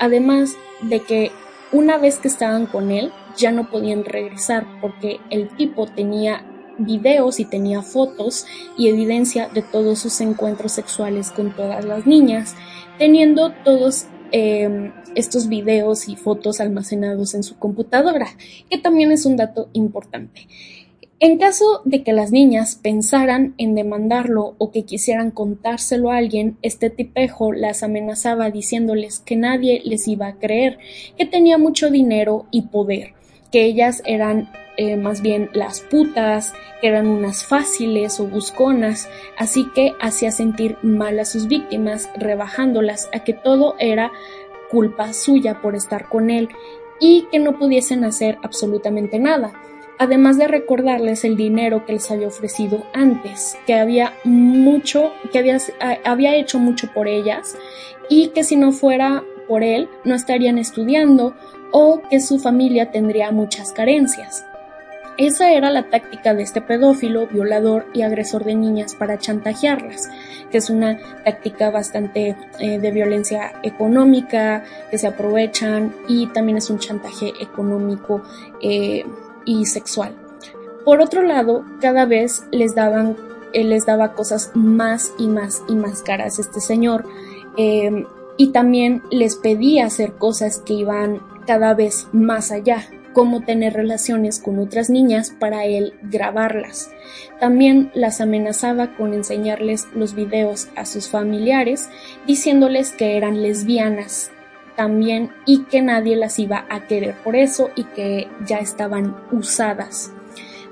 Además, 0.00 0.56
de 0.82 1.00
que 1.00 1.32
una 1.72 1.98
vez 1.98 2.18
que 2.18 2.28
estaban 2.28 2.66
con 2.66 2.90
él 2.90 3.12
ya 3.36 3.52
no 3.52 3.70
podían 3.70 4.04
regresar 4.04 4.66
porque 4.80 5.20
el 5.30 5.48
tipo 5.56 5.86
tenía 5.86 6.44
videos 6.78 7.40
y 7.40 7.44
tenía 7.44 7.82
fotos 7.82 8.46
y 8.76 8.88
evidencia 8.88 9.48
de 9.48 9.62
todos 9.62 9.98
sus 9.98 10.20
encuentros 10.20 10.72
sexuales 10.72 11.30
con 11.30 11.54
todas 11.54 11.84
las 11.84 12.06
niñas, 12.06 12.54
teniendo 12.98 13.52
todos 13.64 14.06
em, 14.30 14.92
estos 15.14 15.48
videos 15.48 16.08
y 16.08 16.16
fotos 16.16 16.60
almacenados 16.60 17.34
en 17.34 17.42
su 17.42 17.58
computadora, 17.58 18.28
que 18.70 18.78
también 18.78 19.10
es 19.10 19.26
un 19.26 19.36
dato 19.36 19.68
importante. 19.72 20.46
En 21.20 21.36
caso 21.36 21.82
de 21.84 22.04
que 22.04 22.12
las 22.12 22.30
niñas 22.30 22.78
pensaran 22.80 23.54
en 23.58 23.74
demandarlo 23.74 24.54
o 24.58 24.70
que 24.70 24.84
quisieran 24.84 25.32
contárselo 25.32 26.12
a 26.12 26.16
alguien, 26.16 26.58
este 26.62 26.90
tipejo 26.90 27.52
las 27.52 27.82
amenazaba 27.82 28.52
diciéndoles 28.52 29.18
que 29.18 29.34
nadie 29.34 29.82
les 29.84 30.06
iba 30.06 30.28
a 30.28 30.34
creer, 30.34 30.78
que 31.16 31.26
tenía 31.26 31.58
mucho 31.58 31.90
dinero 31.90 32.46
y 32.52 32.62
poder, 32.62 33.14
que 33.50 33.64
ellas 33.64 34.00
eran 34.06 34.48
eh, 34.76 34.96
más 34.96 35.20
bien 35.20 35.50
las 35.54 35.80
putas, 35.80 36.52
que 36.80 36.86
eran 36.86 37.08
unas 37.08 37.44
fáciles 37.44 38.20
o 38.20 38.28
busconas, 38.28 39.08
así 39.36 39.66
que 39.74 39.94
hacía 40.00 40.30
sentir 40.30 40.76
mal 40.82 41.18
a 41.18 41.24
sus 41.24 41.48
víctimas, 41.48 42.08
rebajándolas 42.14 43.08
a 43.12 43.24
que 43.24 43.32
todo 43.32 43.74
era 43.80 44.12
culpa 44.70 45.12
suya 45.12 45.60
por 45.62 45.74
estar 45.74 46.08
con 46.08 46.30
él 46.30 46.48
y 47.00 47.26
que 47.32 47.40
no 47.40 47.58
pudiesen 47.58 48.04
hacer 48.04 48.38
absolutamente 48.44 49.18
nada 49.18 49.52
además 49.98 50.38
de 50.38 50.48
recordarles 50.48 51.24
el 51.24 51.36
dinero 51.36 51.84
que 51.84 51.94
les 51.94 52.10
había 52.10 52.28
ofrecido 52.28 52.84
antes, 52.94 53.56
que 53.66 53.74
había 53.74 54.14
mucho, 54.24 55.12
que 55.32 55.38
había, 55.38 55.58
había 56.04 56.36
hecho 56.36 56.58
mucho 56.58 56.92
por 56.92 57.08
ellas 57.08 57.56
y 58.08 58.28
que 58.28 58.44
si 58.44 58.56
no 58.56 58.72
fuera 58.72 59.24
por 59.46 59.62
él 59.62 59.88
no 60.04 60.14
estarían 60.14 60.58
estudiando 60.58 61.34
o 61.72 62.02
que 62.08 62.20
su 62.20 62.38
familia 62.38 62.90
tendría 62.90 63.32
muchas 63.32 63.72
carencias. 63.72 64.44
Esa 65.18 65.50
era 65.50 65.70
la 65.70 65.90
táctica 65.90 66.32
de 66.32 66.44
este 66.44 66.60
pedófilo, 66.60 67.26
violador 67.26 67.86
y 67.92 68.02
agresor 68.02 68.44
de 68.44 68.54
niñas 68.54 68.94
para 68.94 69.18
chantajearlas, 69.18 70.08
que 70.48 70.58
es 70.58 70.70
una 70.70 70.96
táctica 71.24 71.70
bastante 71.70 72.36
eh, 72.60 72.78
de 72.78 72.90
violencia 72.92 73.52
económica, 73.64 74.62
que 74.92 74.96
se 74.96 75.08
aprovechan 75.08 75.92
y 76.06 76.28
también 76.28 76.58
es 76.58 76.70
un 76.70 76.78
chantaje 76.78 77.32
económico 77.40 78.22
eh, 78.62 79.04
y 79.48 79.64
sexual. 79.66 80.14
Por 80.84 81.00
otro 81.00 81.22
lado, 81.22 81.64
cada 81.80 82.04
vez 82.04 82.44
les 82.52 82.74
daban, 82.74 83.16
él 83.52 83.70
les 83.70 83.86
daba 83.86 84.12
cosas 84.12 84.52
más 84.54 85.12
y 85.18 85.26
más 85.26 85.62
y 85.68 85.74
más 85.74 86.02
caras 86.02 86.38
este 86.38 86.60
señor. 86.60 87.04
Em, 87.56 88.04
y 88.36 88.52
también 88.52 89.02
les 89.10 89.36
pedía 89.36 89.86
hacer 89.86 90.12
cosas 90.12 90.58
que 90.58 90.74
iban 90.74 91.20
cada 91.46 91.74
vez 91.74 92.06
más 92.12 92.52
allá, 92.52 92.86
como 93.14 93.42
tener 93.42 93.72
relaciones 93.72 94.38
con 94.38 94.58
otras 94.58 94.90
niñas 94.90 95.34
para 95.40 95.64
él 95.64 95.94
grabarlas. 96.02 96.90
También 97.40 97.90
las 97.94 98.20
amenazaba 98.20 98.94
con 98.96 99.14
enseñarles 99.14 99.88
los 99.94 100.14
videos 100.14 100.68
a 100.76 100.84
sus 100.84 101.08
familiares, 101.08 101.88
diciéndoles 102.26 102.92
que 102.92 103.16
eran 103.16 103.42
lesbianas 103.42 104.30
también 104.78 105.32
y 105.44 105.64
que 105.64 105.82
nadie 105.82 106.14
las 106.14 106.38
iba 106.38 106.64
a 106.70 106.86
querer 106.86 107.16
por 107.24 107.34
eso 107.34 107.70
y 107.74 107.82
que 107.82 108.28
ya 108.46 108.58
estaban 108.58 109.16
usadas. 109.32 110.12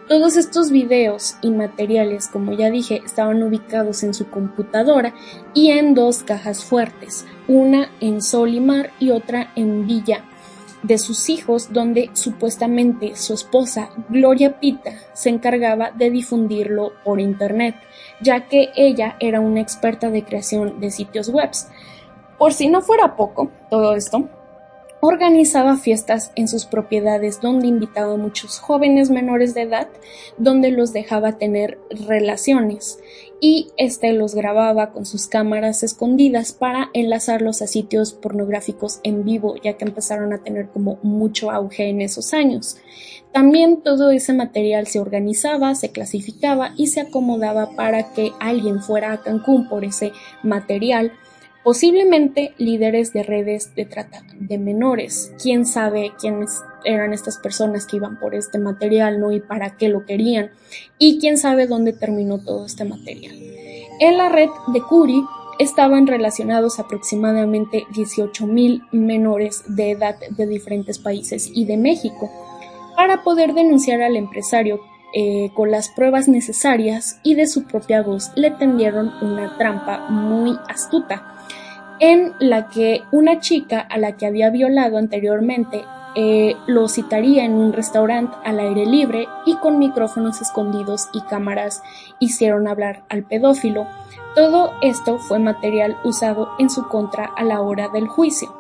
Todos 0.08 0.36
estos 0.36 0.70
videos 0.70 1.34
y 1.42 1.50
materiales, 1.50 2.28
como 2.28 2.52
ya 2.52 2.70
dije, 2.70 3.02
estaban 3.04 3.42
ubicados 3.42 4.04
en 4.04 4.14
su 4.14 4.30
computadora 4.30 5.12
y 5.54 5.72
en 5.72 5.94
dos 5.94 6.22
cajas 6.22 6.64
fuertes, 6.64 7.26
una 7.48 7.90
en 7.98 8.22
Solimar 8.22 8.92
y 9.00 9.10
otra 9.10 9.50
en 9.56 9.88
Villa 9.88 10.22
de 10.84 10.98
sus 10.98 11.28
hijos, 11.28 11.72
donde 11.72 12.10
supuestamente 12.12 13.16
su 13.16 13.34
esposa, 13.34 13.90
Gloria 14.08 14.60
Pita, 14.60 14.92
se 15.14 15.30
encargaba 15.30 15.90
de 15.90 16.10
difundirlo 16.10 16.92
por 17.02 17.20
Internet, 17.20 17.74
ya 18.20 18.46
que 18.46 18.70
ella 18.76 19.16
era 19.18 19.40
una 19.40 19.60
experta 19.60 20.10
de 20.10 20.22
creación 20.22 20.78
de 20.78 20.92
sitios 20.92 21.28
web. 21.28 21.50
Por 22.38 22.52
si 22.52 22.68
no 22.68 22.82
fuera 22.82 23.16
poco 23.16 23.50
todo 23.70 23.94
esto, 23.94 24.28
organizaba 25.00 25.76
fiestas 25.76 26.32
en 26.36 26.48
sus 26.48 26.64
propiedades 26.64 27.40
donde 27.40 27.66
invitaba 27.66 28.14
a 28.14 28.18
muchos 28.18 28.58
jóvenes 28.58 29.10
menores 29.10 29.54
de 29.54 29.62
edad, 29.62 29.88
donde 30.36 30.70
los 30.70 30.92
dejaba 30.92 31.38
tener 31.38 31.78
relaciones 31.90 32.98
y 33.40 33.68
este 33.76 34.12
los 34.12 34.34
grababa 34.34 34.92
con 34.92 35.04
sus 35.04 35.26
cámaras 35.26 35.82
escondidas 35.82 36.52
para 36.52 36.90
enlazarlos 36.94 37.60
a 37.62 37.66
sitios 37.66 38.14
pornográficos 38.14 39.00
en 39.02 39.24
vivo, 39.24 39.56
ya 39.62 39.74
que 39.74 39.84
empezaron 39.84 40.32
a 40.32 40.42
tener 40.42 40.68
como 40.68 40.98
mucho 41.02 41.50
auge 41.50 41.88
en 41.88 42.00
esos 42.00 42.32
años. 42.32 42.78
También 43.32 43.82
todo 43.82 44.10
ese 44.10 44.32
material 44.32 44.86
se 44.86 44.98
organizaba, 44.98 45.74
se 45.74 45.90
clasificaba 45.90 46.72
y 46.76 46.86
se 46.86 47.02
acomodaba 47.02 47.72
para 47.76 48.14
que 48.14 48.32
alguien 48.40 48.80
fuera 48.80 49.12
a 49.12 49.22
Cancún 49.22 49.68
por 49.68 49.84
ese 49.84 50.12
material 50.42 51.12
posiblemente 51.66 52.54
líderes 52.58 53.12
de 53.12 53.24
redes 53.24 53.74
de 53.74 53.86
trata 53.86 54.22
de 54.38 54.56
menores. 54.56 55.34
Quién 55.42 55.66
sabe 55.66 56.12
quiénes 56.16 56.62
eran 56.84 57.12
estas 57.12 57.38
personas 57.38 57.86
que 57.86 57.96
iban 57.96 58.20
por 58.20 58.36
este 58.36 58.60
material, 58.60 59.18
¿no? 59.18 59.32
Y 59.32 59.40
para 59.40 59.76
qué 59.76 59.88
lo 59.88 60.06
querían. 60.06 60.52
Y 60.96 61.18
quién 61.18 61.38
sabe 61.38 61.66
dónde 61.66 61.92
terminó 61.92 62.38
todo 62.38 62.66
este 62.66 62.84
material. 62.84 63.34
En 63.98 64.16
la 64.16 64.28
red 64.28 64.48
de 64.68 64.80
Curi 64.80 65.20
estaban 65.58 66.06
relacionados 66.06 66.78
aproximadamente 66.78 67.82
18.000 67.94 68.88
menores 68.92 69.64
de 69.66 69.90
edad 69.90 70.14
de 70.20 70.46
diferentes 70.46 71.00
países 71.00 71.50
y 71.52 71.64
de 71.64 71.78
México. 71.78 72.30
Para 72.94 73.24
poder 73.24 73.54
denunciar 73.54 74.02
al 74.02 74.14
empresario 74.14 74.78
eh, 75.18 75.50
con 75.54 75.70
las 75.70 75.88
pruebas 75.88 76.28
necesarias 76.28 77.20
y 77.22 77.36
de 77.36 77.46
su 77.46 77.64
propia 77.64 78.02
voz 78.02 78.32
le 78.34 78.50
tendieron 78.50 79.10
una 79.22 79.56
trampa 79.56 80.10
muy 80.10 80.58
astuta 80.68 81.22
en 82.00 82.34
la 82.38 82.68
que 82.68 83.00
una 83.12 83.40
chica 83.40 83.80
a 83.80 83.96
la 83.96 84.18
que 84.18 84.26
había 84.26 84.50
violado 84.50 84.98
anteriormente 84.98 85.86
eh, 86.16 86.54
lo 86.66 86.86
citaría 86.86 87.46
en 87.46 87.54
un 87.54 87.72
restaurante 87.72 88.36
al 88.44 88.60
aire 88.60 88.84
libre 88.84 89.26
y 89.46 89.56
con 89.56 89.78
micrófonos 89.78 90.42
escondidos 90.42 91.08
y 91.14 91.22
cámaras 91.22 91.82
hicieron 92.18 92.68
hablar 92.68 93.04
al 93.08 93.22
pedófilo. 93.22 93.86
Todo 94.34 94.74
esto 94.82 95.18
fue 95.18 95.38
material 95.38 95.96
usado 96.04 96.50
en 96.58 96.68
su 96.68 96.88
contra 96.88 97.24
a 97.24 97.42
la 97.42 97.62
hora 97.62 97.88
del 97.88 98.06
juicio. 98.06 98.54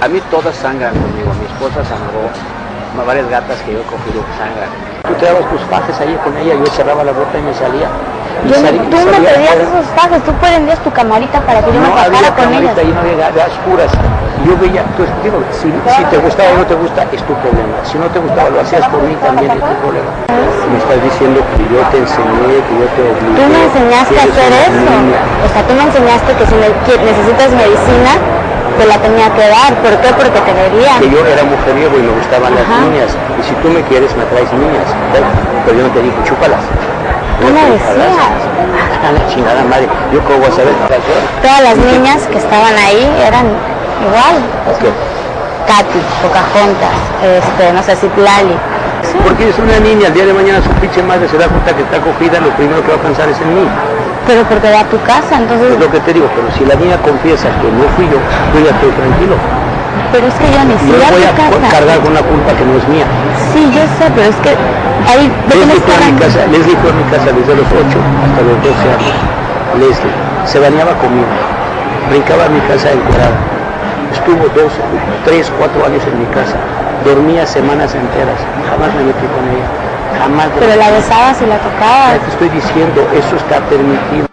a 0.00 0.06
mí 0.06 0.20
todas 0.30 0.54
sangran 0.54 0.94
conmigo, 0.94 1.34
mi 1.40 1.46
esposa 1.46 1.84
sangró, 1.84 2.30
varias 3.04 3.28
gatas 3.28 3.60
que 3.62 3.72
yo 3.72 3.80
he 3.80 3.84
cogido 3.84 4.22
sangran. 4.38 4.70
Tú 5.06 5.14
te 5.14 5.26
dabas 5.26 5.48
tus 5.50 5.60
pajes 5.62 6.00
ahí 6.00 6.18
con 6.24 6.36
ella, 6.36 6.54
yo 6.54 6.66
cerraba 6.72 7.04
la 7.04 7.12
boca 7.12 7.38
y 7.38 7.42
me 7.42 7.54
salía 7.54 7.88
yo, 8.44 8.54
tú 8.90 8.96
me 8.96 9.18
pedías 9.18 9.56
esos 9.56 9.86
pasos, 9.96 10.22
tú 10.24 10.32
prendías 10.34 10.78
tu 10.80 10.90
camarita 10.92 11.40
para 11.40 11.60
que 11.60 11.72
yo 11.72 11.80
no, 11.80 11.88
me 11.88 11.94
pasara 11.94 12.30
con 12.36 12.52
ellas. 12.52 12.76
No, 12.76 13.00
había 13.00 13.16
no 13.16 13.24
había 13.24 13.46
oscuras. 13.46 13.90
Yo 14.44 14.56
veía, 14.58 14.84
pues, 14.94 15.08
digo, 15.24 15.42
si, 15.50 15.72
si, 15.72 16.04
te 16.04 16.18
gustaba 16.18 16.50
o 16.54 16.58
no 16.58 16.66
te 16.66 16.74
gusta, 16.74 17.02
es 17.10 17.22
tu 17.24 17.34
problema. 17.42 17.82
Si 17.82 17.98
no 17.98 18.06
te 18.06 18.20
gustaba, 18.20 18.50
lo 18.50 18.60
hacías 18.60 18.86
por 18.86 19.02
mí 19.02 19.16
también, 19.16 19.50
es 19.50 19.58
tu 19.58 19.76
problema. 19.82 20.10
Me 20.70 20.78
estás 20.78 21.02
diciendo 21.02 21.40
que 21.56 21.62
yo 21.66 21.80
te 21.90 21.98
enseñé, 21.98 22.54
que 22.62 22.74
yo 22.78 22.86
te 22.94 23.02
obligué. 23.02 23.34
Tú 23.34 23.44
me 23.50 23.60
enseñaste 23.66 24.14
a 24.20 24.24
hacer 24.30 24.50
eso. 24.70 24.94
O 25.42 25.48
sea, 25.50 25.62
tú 25.66 25.72
me 25.74 25.82
enseñaste 25.82 26.30
que 26.38 26.44
si 26.46 26.54
necesitas 26.54 27.50
medicina, 27.50 28.12
te 28.78 28.86
la 28.86 28.98
tenía 28.98 29.28
que 29.32 29.48
dar. 29.48 29.74
¿Por 29.82 29.94
qué? 30.00 30.08
Porque 30.14 30.40
te 30.40 30.52
vería. 30.52 31.00
Que 31.00 31.10
yo 31.10 31.24
era 31.26 31.42
mujeriego 31.44 31.98
y 31.98 32.02
me 32.02 32.12
gustaban 32.12 32.54
las 32.54 32.66
niñas. 32.84 33.10
Y 33.40 33.42
si 33.42 33.54
tú 33.64 33.68
me 33.68 33.82
quieres, 33.88 34.14
me 34.16 34.24
traes 34.28 34.52
niñas. 34.52 34.88
Pero 35.64 35.78
yo 35.78 35.82
no 35.88 35.92
te 35.92 36.02
dije, 36.02 36.16
chúpalas. 36.24 36.62
¿Qué 37.40 37.48
me 37.52 37.64
decías? 37.72 38.36
la 39.16 39.22
chingada 39.28 39.62
madre. 39.64 39.88
Yo 40.12 40.20
cómo 40.24 40.38
voy 40.38 40.48
a 40.48 40.52
saber. 40.52 40.74
Todas 41.42 41.62
las 41.62 41.76
niñas 41.76 42.26
que 42.28 42.38
estaban 42.38 42.74
ahí 42.76 43.04
eran 43.26 43.46
igual. 44.04 44.36
¿Qué? 44.80 44.90
Katy, 45.66 45.98
Pocahontas, 46.22 46.94
este, 47.22 47.72
no 47.72 47.82
sé, 47.82 47.96
Citlali. 47.96 48.54
Sí. 49.02 49.18
Porque 49.24 49.48
es 49.48 49.58
una 49.58 49.80
niña, 49.80 50.08
el 50.08 50.14
día 50.14 50.26
de 50.26 50.32
mañana 50.32 50.62
su 50.62 50.70
pinche 50.78 51.02
madre 51.02 51.28
se 51.28 51.36
da 51.36 51.48
cuenta 51.48 51.74
que 51.74 51.82
está 51.82 51.98
cogida, 51.98 52.38
lo 52.38 52.50
primero 52.54 52.82
que 52.82 52.88
va 52.88 52.98
a 52.98 53.02
pensar 53.02 53.28
es 53.28 53.38
en 53.40 53.54
mí. 53.54 53.66
Pero 54.26 54.42
porque 54.50 54.70
va 54.70 54.80
a 54.80 54.88
tu 54.90 54.98
casa, 55.06 55.38
entonces... 55.38 55.70
Es 55.72 55.78
lo 55.78 55.90
que 55.90 56.00
te 56.00 56.12
digo, 56.12 56.26
pero 56.34 56.50
si 56.58 56.66
la 56.66 56.74
niña 56.74 56.98
confiesa 56.98 57.46
que 57.62 57.70
no 57.70 57.86
fui 57.94 58.10
yo, 58.10 58.18
yo 58.18 58.58
ya 58.58 58.74
estoy 58.74 58.90
tranquilo. 58.90 59.38
Pero 60.10 60.26
es 60.26 60.34
que 60.34 60.46
yo 60.50 60.60
ni 60.66 60.76
siquiera 60.82 61.10
voy 61.14 61.22
a 61.22 61.32
casa. 61.34 61.70
cargar 61.70 61.98
con 62.02 62.10
una 62.10 62.22
culpa 62.26 62.50
que 62.58 62.64
no 62.66 62.74
es 62.74 62.86
mía. 62.90 63.06
Sí, 63.54 63.70
yo 63.70 63.86
sé, 63.98 64.10
pero 64.14 64.26
es 64.26 64.38
que 64.42 64.50
ahí... 65.06 65.30
Leslie 65.46 65.78
fue, 65.78 65.94
a 65.94 66.10
mi 66.10 66.18
casa, 66.18 66.42
Leslie 66.50 66.76
fue 66.82 66.90
a 66.90 66.96
mi 66.98 67.06
casa 67.06 67.28
desde 67.30 67.54
los 67.54 67.68
8 67.70 67.86
hasta 67.86 68.40
los 68.42 68.56
12 68.66 68.74
años. 68.90 69.14
Leslie 69.78 70.14
se 70.42 70.58
bañaba 70.58 70.94
conmigo, 70.98 71.30
brincaba 72.10 72.46
a 72.46 72.50
mi 72.50 72.60
casa 72.66 72.90
encuadrada. 72.90 73.38
Estuvo 74.10 74.42
dos, 74.58 74.72
tres, 75.24 75.52
cuatro 75.58 75.86
años 75.86 76.02
en 76.02 76.18
mi 76.18 76.26
casa. 76.34 76.58
Dormía 77.04 77.46
semanas 77.46 77.94
enteras. 77.94 78.42
Jamás 78.70 78.90
me 78.94 79.04
metí 79.04 79.26
con 79.30 79.44
ella. 79.54 79.85
Jamás. 80.26 80.50
Pero 80.58 80.74
la 80.74 80.90
besabas 80.90 81.40
y 81.40 81.46
la 81.46 81.58
tocabas. 81.58 82.14
Ya 82.14 82.24
te 82.24 82.30
estoy 82.32 82.48
diciendo, 82.48 83.08
eso 83.14 83.36
está 83.36 83.68
permitido. 83.68 84.26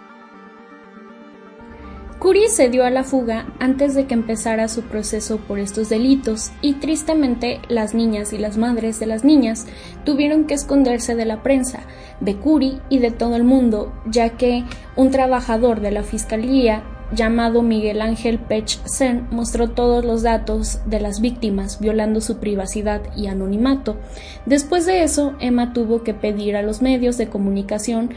Curi 2.18 2.48
se 2.48 2.68
dio 2.68 2.84
a 2.84 2.90
la 2.90 3.04
fuga 3.04 3.46
antes 3.60 3.94
de 3.94 4.06
que 4.06 4.14
empezara 4.14 4.66
su 4.68 4.82
proceso 4.82 5.36
por 5.36 5.58
estos 5.58 5.90
delitos 5.90 6.52
y 6.62 6.74
tristemente 6.74 7.60
las 7.68 7.94
niñas 7.94 8.32
y 8.32 8.38
las 8.38 8.56
madres 8.56 8.98
de 8.98 9.06
las 9.06 9.24
niñas 9.24 9.66
tuvieron 10.04 10.46
que 10.46 10.54
esconderse 10.54 11.14
de 11.14 11.26
la 11.26 11.42
prensa, 11.42 11.80
de 12.20 12.36
Curi 12.36 12.80
y 12.88 12.98
de 12.98 13.10
todo 13.10 13.36
el 13.36 13.44
mundo, 13.44 13.92
ya 14.06 14.30
que 14.30 14.64
un 14.96 15.10
trabajador 15.10 15.80
de 15.80 15.90
la 15.90 16.02
fiscalía 16.02 16.82
llamado 17.12 17.62
Miguel 17.62 18.00
Ángel 18.00 18.38
Pech 18.38 18.80
Sen 18.84 19.26
mostró 19.30 19.70
todos 19.70 20.04
los 20.04 20.22
datos 20.22 20.80
de 20.86 21.00
las 21.00 21.20
víctimas, 21.20 21.80
violando 21.80 22.20
su 22.20 22.38
privacidad 22.38 23.02
y 23.16 23.26
anonimato. 23.26 23.96
Después 24.46 24.86
de 24.86 25.02
eso, 25.02 25.34
Emma 25.40 25.72
tuvo 25.72 26.02
que 26.02 26.14
pedir 26.14 26.56
a 26.56 26.62
los 26.62 26.82
medios 26.82 27.16
de 27.18 27.28
comunicación 27.28 28.10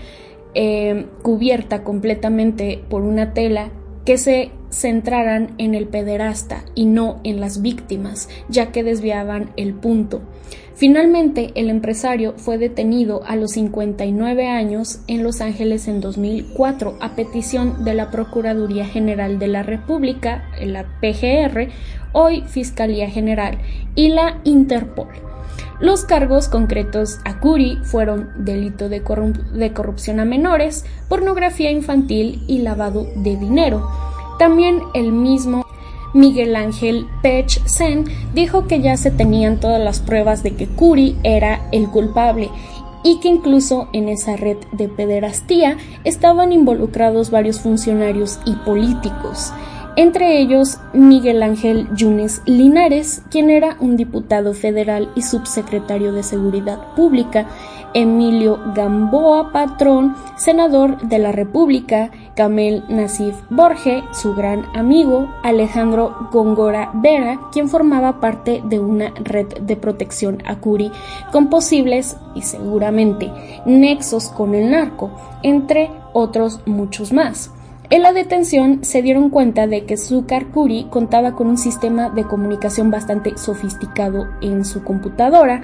eh, 0.53 1.05
cubierta 1.21 1.83
completamente 1.83 2.83
por 2.89 3.03
una 3.03 3.33
tela 3.33 3.69
que 4.05 4.17
se 4.17 4.51
centraran 4.69 5.53
en 5.57 5.75
el 5.75 5.87
pederasta 5.87 6.63
y 6.75 6.85
no 6.85 7.19
en 7.23 7.39
las 7.39 7.61
víctimas, 7.61 8.29
ya 8.49 8.71
que 8.71 8.83
desviaban 8.83 9.51
el 9.57 9.73
punto. 9.73 10.21
Finalmente, 10.75 11.51
el 11.55 11.71
empresario 11.71 12.35
fue 12.37 12.59
detenido 12.59 13.23
a 13.25 13.35
los 13.35 13.53
59 13.53 14.47
años 14.47 14.99
en 15.07 15.23
Los 15.23 15.41
Ángeles 15.41 15.87
en 15.87 16.01
2004 16.01 16.97
a 17.01 17.15
petición 17.15 17.83
de 17.83 17.95
la 17.95 18.11
Procuraduría 18.11 18.85
General 18.85 19.39
de 19.39 19.47
la 19.47 19.63
República, 19.63 20.43
la 20.61 20.83
PGR, 21.01 21.69
hoy 22.11 22.43
Fiscalía 22.45 23.09
General, 23.09 23.57
y 23.95 24.09
la 24.09 24.39
Interpol. 24.43 25.07
Los 25.79 26.05
cargos 26.05 26.47
concretos 26.47 27.19
a 27.23 27.39
Curi 27.39 27.77
fueron 27.83 28.29
delito 28.37 28.89
de, 28.89 29.01
corrupción 29.01 30.19
a 30.19 30.25
menores, 30.25 30.85
pornografía 31.07 31.69
infantil 31.69 32.43
y 32.47 32.59
lavado 32.59 33.07
de 33.15 33.35
dinero. 33.35 33.87
También 34.37 34.81
el 34.93 35.11
mismo 35.11 35.65
Miguel 36.13 36.55
Ángel 36.55 37.07
Pech 37.21 37.63
Sen 37.65 38.05
dijo 38.33 38.67
que 38.67 38.81
ya 38.81 38.97
se 38.97 39.11
tenían 39.11 39.59
todas 39.59 39.81
las 39.81 39.99
pruebas 39.99 40.43
de 40.43 40.55
que 40.55 40.67
Curi 40.67 41.17
era 41.23 41.67
el 41.71 41.89
culpable 41.89 42.49
y 43.03 43.19
que 43.19 43.27
incluso 43.27 43.87
en 43.93 44.09
esa 44.09 44.35
red 44.35 44.57
de 44.71 44.87
pederastía 44.87 45.77
estaban 46.03 46.51
involucrados 46.51 47.29
varios 47.29 47.59
funcionarios 47.59 48.39
y 48.45 48.53
políticos 48.55 49.53
entre 49.97 50.39
ellos 50.39 50.79
Miguel 50.93 51.41
Ángel 51.41 51.89
Yunes 51.95 52.43
Linares, 52.45 53.23
quien 53.31 53.49
era 53.49 53.77
un 53.79 53.97
diputado 53.97 54.53
federal 54.53 55.09
y 55.15 55.23
subsecretario 55.23 56.13
de 56.13 56.21
Seguridad 56.21 56.79
Pública, 56.95 57.47
Emilio 57.95 58.59
Gamboa 58.75 59.51
Patrón, 59.51 60.15
senador 60.37 61.01
de 61.01 61.17
la 61.17 61.31
República, 61.31 62.11
Camel 62.35 62.83
Nasif 62.89 63.33
Borge, 63.49 64.03
su 64.13 64.35
gran 64.35 64.67
amigo, 64.75 65.33
Alejandro 65.41 66.29
Góngora 66.31 66.91
Vera, 66.93 67.39
quien 67.51 67.67
formaba 67.67 68.19
parte 68.19 68.61
de 68.63 68.79
una 68.79 69.11
red 69.15 69.47
de 69.61 69.77
protección 69.77 70.43
a 70.45 70.57
Curi, 70.59 70.91
con 71.31 71.49
posibles 71.49 72.17
y 72.35 72.43
seguramente 72.43 73.31
nexos 73.65 74.29
con 74.29 74.53
el 74.53 74.69
narco, 74.69 75.09
entre 75.41 75.89
otros 76.13 76.59
muchos 76.67 77.11
más. 77.11 77.51
En 77.89 78.01
la 78.01 78.11
detención 78.11 78.83
se 78.83 79.01
dieron 79.01 79.29
cuenta 79.29 79.65
de 79.65 79.85
que 79.85 79.95
Zukar 79.95 80.47
Kuri 80.47 80.87
contaba 80.89 81.35
con 81.35 81.47
un 81.47 81.57
sistema 81.57 82.09
de 82.09 82.25
comunicación 82.25 82.91
bastante 82.91 83.37
sofisticado 83.37 84.27
en 84.41 84.65
su 84.65 84.83
computadora, 84.83 85.61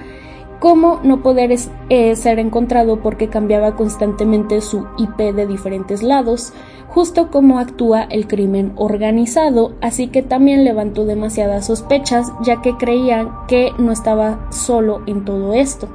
como 0.62 1.02
no 1.04 1.22
poder 1.22 1.54
eh, 1.90 2.16
ser 2.16 2.40
encontrado 2.40 3.02
porque 3.02 3.28
cambiaba 3.28 3.76
constantemente 3.76 4.62
su 4.62 4.88
IP 4.98 5.36
de 5.36 5.46
diferentes 5.46 6.02
lados, 6.02 6.54
justo 6.88 7.30
como 7.30 7.60
actúa 7.60 8.04
el 8.04 8.26
crimen 8.26 8.72
organizado, 8.78 9.74
así 9.82 10.08
que 10.08 10.22
también 10.22 10.64
levantó 10.64 11.04
demasiadas 11.04 11.68
sospechas 11.68 12.32
ya 12.42 12.62
que 12.62 12.78
creían 12.78 13.32
que 13.50 13.72
no 13.78 13.92
estaba 13.92 14.50
solo 14.50 15.02
en 15.08 15.26
todo 15.26 15.54
esto. 15.54 15.90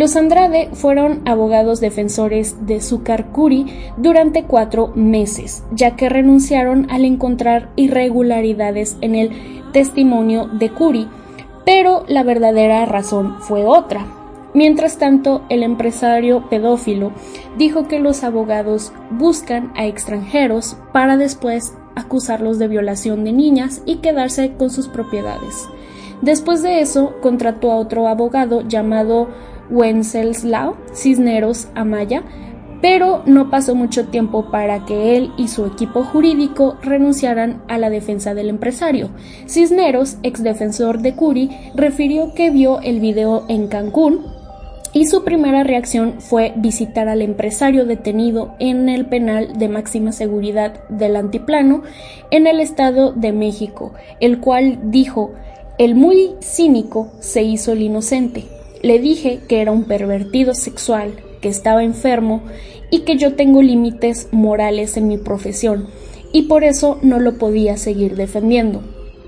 Los 0.00 0.16
Andrade 0.16 0.70
fueron 0.72 1.20
abogados 1.26 1.78
defensores 1.78 2.56
de 2.66 2.80
Curi 3.32 3.66
durante 3.98 4.44
cuatro 4.44 4.92
meses, 4.94 5.62
ya 5.72 5.94
que 5.94 6.08
renunciaron 6.08 6.90
al 6.90 7.04
encontrar 7.04 7.68
irregularidades 7.76 8.96
en 9.02 9.14
el 9.14 9.30
testimonio 9.74 10.46
de 10.46 10.70
Curi, 10.70 11.06
pero 11.66 12.06
la 12.08 12.22
verdadera 12.22 12.86
razón 12.86 13.42
fue 13.42 13.66
otra. 13.66 14.06
Mientras 14.54 14.96
tanto, 14.96 15.42
el 15.50 15.62
empresario 15.62 16.48
pedófilo 16.48 17.12
dijo 17.58 17.86
que 17.86 17.98
los 17.98 18.24
abogados 18.24 18.94
buscan 19.10 19.70
a 19.76 19.84
extranjeros 19.84 20.78
para 20.94 21.18
después 21.18 21.74
acusarlos 21.94 22.58
de 22.58 22.68
violación 22.68 23.22
de 23.22 23.34
niñas 23.34 23.82
y 23.84 23.96
quedarse 23.96 24.52
con 24.54 24.70
sus 24.70 24.88
propiedades. 24.88 25.68
Después 26.22 26.62
de 26.62 26.80
eso, 26.80 27.16
contrató 27.20 27.70
a 27.70 27.76
otro 27.76 28.08
abogado 28.08 28.62
llamado 28.66 29.28
Wenceslao 29.70 30.76
Cisneros 30.94 31.68
Amaya, 31.74 32.22
pero 32.80 33.22
no 33.26 33.50
pasó 33.50 33.74
mucho 33.74 34.06
tiempo 34.08 34.50
para 34.50 34.86
que 34.86 35.16
él 35.16 35.32
y 35.36 35.48
su 35.48 35.66
equipo 35.66 36.02
jurídico 36.02 36.78
renunciaran 36.82 37.62
a 37.68 37.78
la 37.78 37.90
defensa 37.90 38.34
del 38.34 38.48
empresario. 38.48 39.10
Cisneros, 39.46 40.16
ex 40.22 40.42
defensor 40.42 41.00
de 41.00 41.14
Curi, 41.14 41.50
refirió 41.74 42.34
que 42.34 42.50
vio 42.50 42.80
el 42.80 43.00
video 43.00 43.44
en 43.48 43.68
Cancún 43.68 44.24
y 44.92 45.06
su 45.06 45.22
primera 45.22 45.62
reacción 45.62 46.20
fue 46.20 46.52
visitar 46.56 47.08
al 47.08 47.22
empresario 47.22 47.84
detenido 47.86 48.54
en 48.58 48.88
el 48.88 49.06
penal 49.06 49.56
de 49.56 49.68
máxima 49.68 50.10
seguridad 50.10 50.88
del 50.88 51.16
Antiplano 51.16 51.82
en 52.30 52.46
el 52.46 52.60
Estado 52.60 53.12
de 53.12 53.32
México, 53.32 53.92
el 54.18 54.40
cual 54.40 54.90
dijo 54.90 55.32
el 55.78 55.94
muy 55.94 56.34
cínico 56.42 57.12
se 57.20 57.42
hizo 57.42 57.72
el 57.72 57.82
inocente. 57.82 58.59
Le 58.82 58.98
dije 58.98 59.40
que 59.48 59.60
era 59.60 59.72
un 59.72 59.84
pervertido 59.84 60.54
sexual, 60.54 61.12
que 61.40 61.48
estaba 61.48 61.84
enfermo 61.84 62.42
y 62.90 63.00
que 63.00 63.16
yo 63.16 63.34
tengo 63.34 63.62
límites 63.62 64.28
morales 64.32 64.96
en 64.96 65.08
mi 65.08 65.18
profesión 65.18 65.88
y 66.32 66.42
por 66.42 66.64
eso 66.64 66.98
no 67.02 67.18
lo 67.18 67.38
podía 67.38 67.76
seguir 67.76 68.16
defendiendo. 68.16 68.82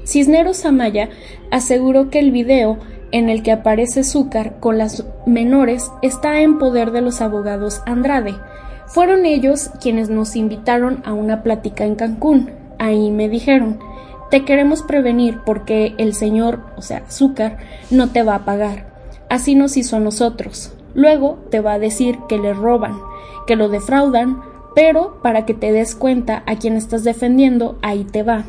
Cisneros 0.04 0.64
Amaya 0.64 1.10
aseguró 1.50 2.10
que 2.10 2.18
el 2.18 2.32
video 2.32 2.78
en 3.12 3.28
el 3.28 3.42
que 3.42 3.52
aparece 3.52 4.04
Zúcar 4.04 4.58
con 4.58 4.78
las 4.78 5.04
menores 5.26 5.90
está 6.00 6.40
en 6.40 6.58
poder 6.58 6.90
de 6.90 7.02
los 7.02 7.20
abogados 7.20 7.82
Andrade. 7.86 8.34
Fueron 8.86 9.26
ellos 9.26 9.70
quienes 9.80 10.08
nos 10.08 10.34
invitaron 10.34 11.02
a 11.04 11.12
una 11.12 11.42
plática 11.42 11.84
en 11.84 11.94
Cancún. 11.94 12.50
Ahí 12.78 13.10
me 13.10 13.28
dijeron, 13.28 13.78
te 14.30 14.44
queremos 14.44 14.82
prevenir 14.82 15.38
porque 15.44 15.94
el 15.98 16.14
señor, 16.14 16.60
o 16.76 16.82
sea, 16.82 17.04
Zúcar, 17.10 17.58
no 17.90 18.10
te 18.10 18.22
va 18.22 18.36
a 18.36 18.44
pagar. 18.44 18.91
Así 19.32 19.54
nos 19.54 19.78
hizo 19.78 19.96
a 19.96 19.98
nosotros. 19.98 20.74
Luego 20.92 21.38
te 21.50 21.60
va 21.60 21.72
a 21.72 21.78
decir 21.78 22.18
que 22.28 22.36
le 22.36 22.52
roban, 22.52 23.00
que 23.46 23.56
lo 23.56 23.70
defraudan, 23.70 24.42
pero 24.74 25.22
para 25.22 25.46
que 25.46 25.54
te 25.54 25.72
des 25.72 25.94
cuenta 25.94 26.42
a 26.44 26.56
quién 26.56 26.76
estás 26.76 27.02
defendiendo, 27.02 27.78
ahí 27.80 28.04
te 28.04 28.22
va. 28.22 28.44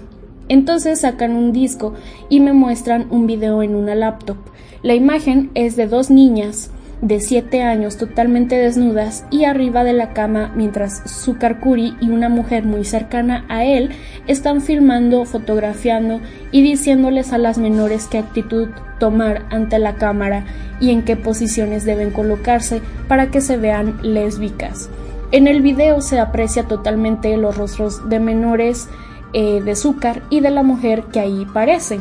Entonces 0.49 0.99
sacan 0.99 1.37
un 1.37 1.53
disco 1.53 1.93
y 2.27 2.41
me 2.41 2.51
muestran 2.51 3.07
un 3.11 3.27
video 3.27 3.63
en 3.63 3.75
una 3.75 3.95
laptop. 3.95 4.35
La 4.81 4.93
imagen 4.93 5.51
es 5.53 5.77
de 5.77 5.87
dos 5.87 6.09
niñas 6.09 6.69
de 7.03 7.19
7 7.19 7.63
años 7.63 7.97
totalmente 7.97 8.55
desnudas 8.55 9.25
y 9.29 9.43
arriba 9.43 9.83
de 9.83 9.91
la 9.91 10.13
cama 10.13 10.53
mientras 10.55 11.01
Sukarkuri 11.05 11.97
y 11.99 12.09
una 12.09 12.29
mujer 12.29 12.63
muy 12.63 12.85
cercana 12.85 13.43
a 13.49 13.65
él 13.65 13.89
están 14.25 14.61
filmando, 14.61 15.25
fotografiando 15.25 16.21
y 16.53 16.61
diciéndoles 16.61 17.33
a 17.33 17.37
las 17.37 17.57
menores 17.57 18.07
qué 18.07 18.19
actitud 18.19 18.69
tomar 18.99 19.45
ante 19.49 19.79
la 19.79 19.95
cámara 19.95 20.45
y 20.79 20.91
en 20.91 21.03
qué 21.03 21.17
posiciones 21.17 21.83
deben 21.83 22.09
colocarse 22.09 22.81
para 23.09 23.29
que 23.31 23.41
se 23.41 23.57
vean 23.57 23.99
lésbicas. 24.01 24.89
En 25.33 25.47
el 25.47 25.61
video 25.61 25.99
se 25.99 26.21
aprecia 26.21 26.63
totalmente 26.69 27.35
los 27.35 27.57
rostros 27.57 28.07
de 28.07 28.21
menores 28.21 28.87
eh, 29.33 29.61
de 29.61 29.71
azúcar 29.71 30.23
y 30.29 30.39
de 30.39 30.51
la 30.51 30.63
mujer 30.63 31.03
que 31.11 31.19
ahí 31.19 31.45
parece. 31.53 31.99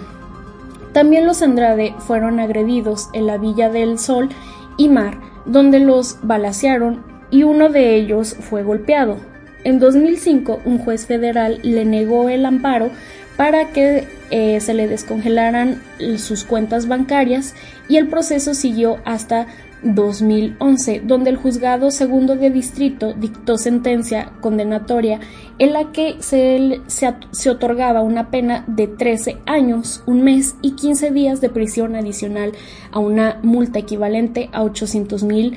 También 0.92 1.26
los 1.26 1.42
Andrade 1.42 1.92
fueron 1.98 2.38
agredidos 2.38 3.08
en 3.14 3.26
la 3.26 3.38
Villa 3.38 3.68
del 3.68 3.98
Sol 3.98 4.28
y 4.76 4.88
Mar, 4.88 5.18
donde 5.46 5.80
los 5.80 6.18
balacearon 6.22 7.04
y 7.30 7.42
uno 7.44 7.68
de 7.68 7.94
ellos 7.96 8.36
fue 8.38 8.62
golpeado. 8.62 9.16
En 9.64 9.78
2005, 9.78 10.60
un 10.64 10.78
juez 10.78 11.06
federal 11.06 11.60
le 11.62 11.84
negó 11.84 12.28
el 12.28 12.44
amparo 12.44 12.90
para 13.36 13.70
que 13.70 14.06
eh, 14.30 14.60
se 14.60 14.74
le 14.74 14.88
descongelaran 14.88 15.80
sus 16.18 16.44
cuentas 16.44 16.88
bancarias 16.88 17.54
y 17.88 17.96
el 17.96 18.08
proceso 18.08 18.54
siguió 18.54 18.98
hasta 19.04 19.46
2011, 19.82 21.02
donde 21.04 21.30
el 21.30 21.36
juzgado 21.36 21.90
segundo 21.90 22.36
de 22.36 22.50
distrito 22.50 23.12
dictó 23.14 23.58
sentencia 23.58 24.32
condenatoria 24.40 25.20
en 25.58 25.72
la 25.72 25.92
que 25.92 26.16
se, 26.20 27.50
otorgaba 27.50 28.02
una 28.02 28.30
pena 28.30 28.64
de 28.66 28.86
13 28.86 29.38
años, 29.46 30.02
un 30.06 30.22
mes 30.22 30.56
y 30.62 30.72
15 30.72 31.10
días 31.10 31.40
de 31.40 31.50
prisión 31.50 31.96
adicional 31.96 32.52
a 32.90 32.98
una 32.98 33.38
multa 33.42 33.78
equivalente 33.78 34.48
a 34.52 34.62
800 34.62 35.22
mil 35.24 35.56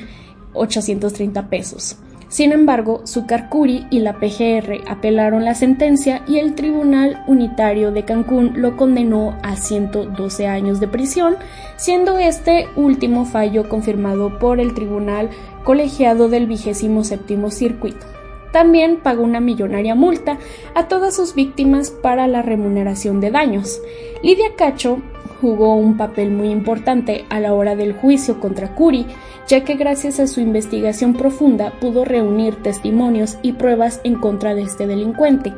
830 0.54 1.50
pesos. 1.50 1.98
Sin 2.36 2.52
embargo, 2.52 3.00
Sucarcuri 3.06 3.88
y 3.90 4.00
la 4.00 4.20
PGR 4.20 4.82
apelaron 4.90 5.46
la 5.46 5.56
sentencia 5.56 6.22
y 6.28 6.38
el 6.38 6.54
Tribunal 6.54 7.24
Unitario 7.28 7.94
de 7.94 8.04
Cancún 8.04 8.62
lo 8.62 8.76
condenó 8.76 9.38
a 9.42 9.56
112 9.56 10.46
años 10.46 10.82
de 10.82 10.90
prisión, 10.90 11.38
siendo 11.78 12.18
este 12.18 12.68
último 12.76 13.24
fallo 13.24 13.70
confirmado 13.70 14.38
por 14.38 14.60
el 14.60 14.74
Tribunal 14.74 15.30
Colegiado 15.64 16.28
del 16.28 16.46
vigésimo 16.46 17.06
séptimo 17.06 17.52
circuito. 17.52 18.06
También 18.52 18.98
pagó 18.98 19.24
una 19.24 19.40
millonaria 19.40 19.96
multa 19.96 20.38
a 20.74 20.90
todas 20.90 21.16
sus 21.16 21.36
víctimas 21.36 21.90
para 21.90 22.28
la 22.28 22.42
remuneración 22.42 23.22
de 23.22 23.32
daños. 23.32 23.80
Lidia 24.24 24.56
Cacho 24.58 25.02
jugó 25.42 25.76
un 25.76 25.98
papel 25.98 26.32
muy 26.32 26.50
importante 26.50 27.26
a 27.30 27.40
la 27.40 27.54
hora 27.54 27.76
del 27.76 27.94
juicio 27.94 28.40
contra 28.40 28.76
Curi, 28.76 29.06
ya 29.48 29.64
que 29.64 29.76
gracias 29.76 30.20
a 30.20 30.28
su 30.28 30.42
investigación 30.42 31.14
profunda 31.14 31.72
pudo 31.80 32.06
reunir 32.06 32.56
testimonios 32.62 33.38
y 33.42 33.54
pruebas 33.54 34.02
en 34.04 34.16
contra 34.16 34.56
de 34.56 34.64
este 34.64 34.88
delincuente. 34.88 35.54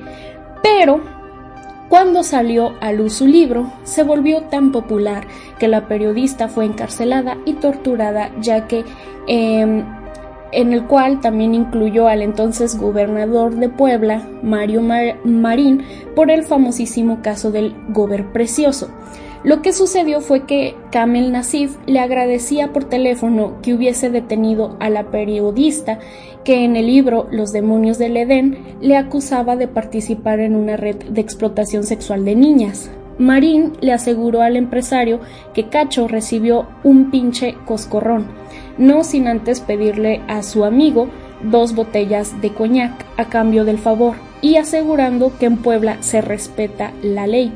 Pero 0.64 1.02
cuando 1.90 2.24
salió 2.24 2.74
a 2.82 2.92
luz 2.92 3.14
su 3.14 3.28
libro, 3.28 3.72
se 3.84 4.04
volvió 4.04 4.44
tan 4.44 4.74
popular 4.74 5.26
que 5.58 5.70
la 5.70 5.88
periodista 5.88 6.50
fue 6.50 6.66
encarcelada 6.66 7.38
y 7.46 7.54
torturada, 7.54 8.30
ya 8.42 8.68
que 8.68 8.84
em, 9.28 9.86
en 10.52 10.74
el 10.74 10.84
cual 10.86 11.22
también 11.22 11.54
incluyó 11.54 12.08
al 12.08 12.22
entonces 12.22 12.78
gobernador 12.78 13.56
de 13.56 13.70
Puebla, 13.70 14.28
Mario 14.44 14.82
Marín, 14.82 15.84
por 16.14 16.30
el 16.30 16.44
famosísimo 16.44 17.22
caso 17.22 17.52
del 17.52 17.74
Gober 17.90 18.34
Precioso. 18.34 18.90
Lo 19.44 19.62
que 19.62 19.72
sucedió 19.72 20.22
fue 20.22 20.46
que 20.46 20.76
Kamel 20.92 21.32
Nasif 21.32 21.78
le 21.86 22.00
agradecía 22.00 22.74
por 22.74 22.86
teléfono 22.86 23.62
que 23.62 23.74
hubiese 23.74 24.10
detenido 24.10 24.76
a 24.80 24.90
la 24.90 25.12
periodista 25.12 26.00
que 26.44 26.64
en 26.64 26.76
el 26.76 26.88
libro 26.88 27.28
Los 27.32 27.52
demonios 27.52 27.98
del 27.98 28.18
Edén 28.18 28.58
le 28.82 28.98
acusaba 28.98 29.56
de 29.56 29.68
participar 29.68 30.40
en 30.40 30.56
una 30.56 30.78
red 30.78 30.96
de 30.96 31.22
explotación 31.22 31.84
sexual 31.84 32.26
de 32.26 32.36
niñas. 32.36 32.90
Marín 33.20 33.74
le 33.82 33.94
aseguró 33.94 34.42
al 34.42 34.56
empresario 34.56 35.20
que 35.54 35.70
Cacho 35.70 36.08
recibió 36.08 36.68
un 36.84 37.10
pinche 37.10 37.56
coscorrón, 37.66 38.28
no 38.78 39.04
sin 39.04 39.28
antes 39.28 39.60
pedirle 39.60 40.22
a 40.28 40.44
su 40.44 40.66
amigo 40.66 41.08
dos 41.44 41.76
botellas 41.76 42.40
de 42.42 42.54
coñac 42.54 42.94
a 43.18 43.26
cambio 43.26 43.66
del 43.66 43.78
favor 43.78 44.16
y 44.42 44.58
asegurando 44.58 45.32
que 45.38 45.48
en 45.48 45.58
Puebla 45.58 45.98
se 46.02 46.22
respeta 46.22 46.94
la 47.02 47.28
ley. 47.28 47.52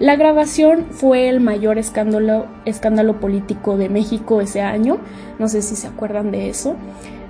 La 0.00 0.14
grabación 0.14 0.86
fue 0.90 1.28
el 1.28 1.40
mayor 1.40 1.76
escándalo, 1.76 3.20
político 3.20 3.76
de 3.76 3.88
México 3.88 4.40
ese 4.40 4.60
año, 4.60 4.98
no 5.40 5.48
sé 5.48 5.60
si 5.60 5.74
se 5.74 5.88
acuerdan 5.88 6.30
de 6.30 6.48
eso. 6.48 6.76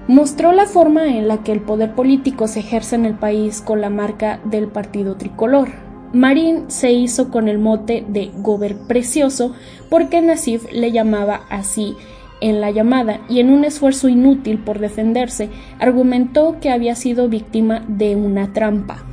Mostró 0.07 0.53
la 0.53 0.67
forma 0.67 1.07
en 1.07 1.29
la 1.29 1.39
que 1.39 1.53
el 1.53 1.61
poder 1.61 1.95
político 1.95 2.47
se 2.47 2.61
ejerce 2.61 2.97
en 2.97 3.07
el 3.07 3.15
país 3.15 3.63
con 3.63 3.81
la 3.81 3.89
marca 3.89 4.41
del 4.45 4.69
partido 4.69 5.17
tricolor. 5.17 5.69
Marín 6.13 6.65
se 6.71 6.93
hizo 6.93 7.31
con 7.31 7.49
el 7.49 7.59
mote 7.59 8.05
de 8.07 8.31
Gober 8.37 8.77
Precioso 8.87 9.55
porque 9.89 10.21
Nasif 10.21 10.71
le 10.71 10.93
llamaba 10.93 11.43
así 11.51 11.97
en 12.41 12.61
la 12.61 12.71
llamada 12.71 13.21
y 13.31 13.41
en 13.41 13.51
un 13.51 13.65
esfuerzo 13.65 14.09
inútil 14.09 14.59
por 14.59 14.79
defenderse 14.79 15.49
argumentó 15.79 16.57
que 16.61 16.71
había 16.71 16.95
sido 16.95 17.29
víctima 17.29 17.83
de 17.89 18.15
una 18.15 18.53
trampa. 18.53 19.05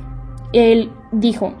Él 0.52 0.90
dijo, 1.12 1.54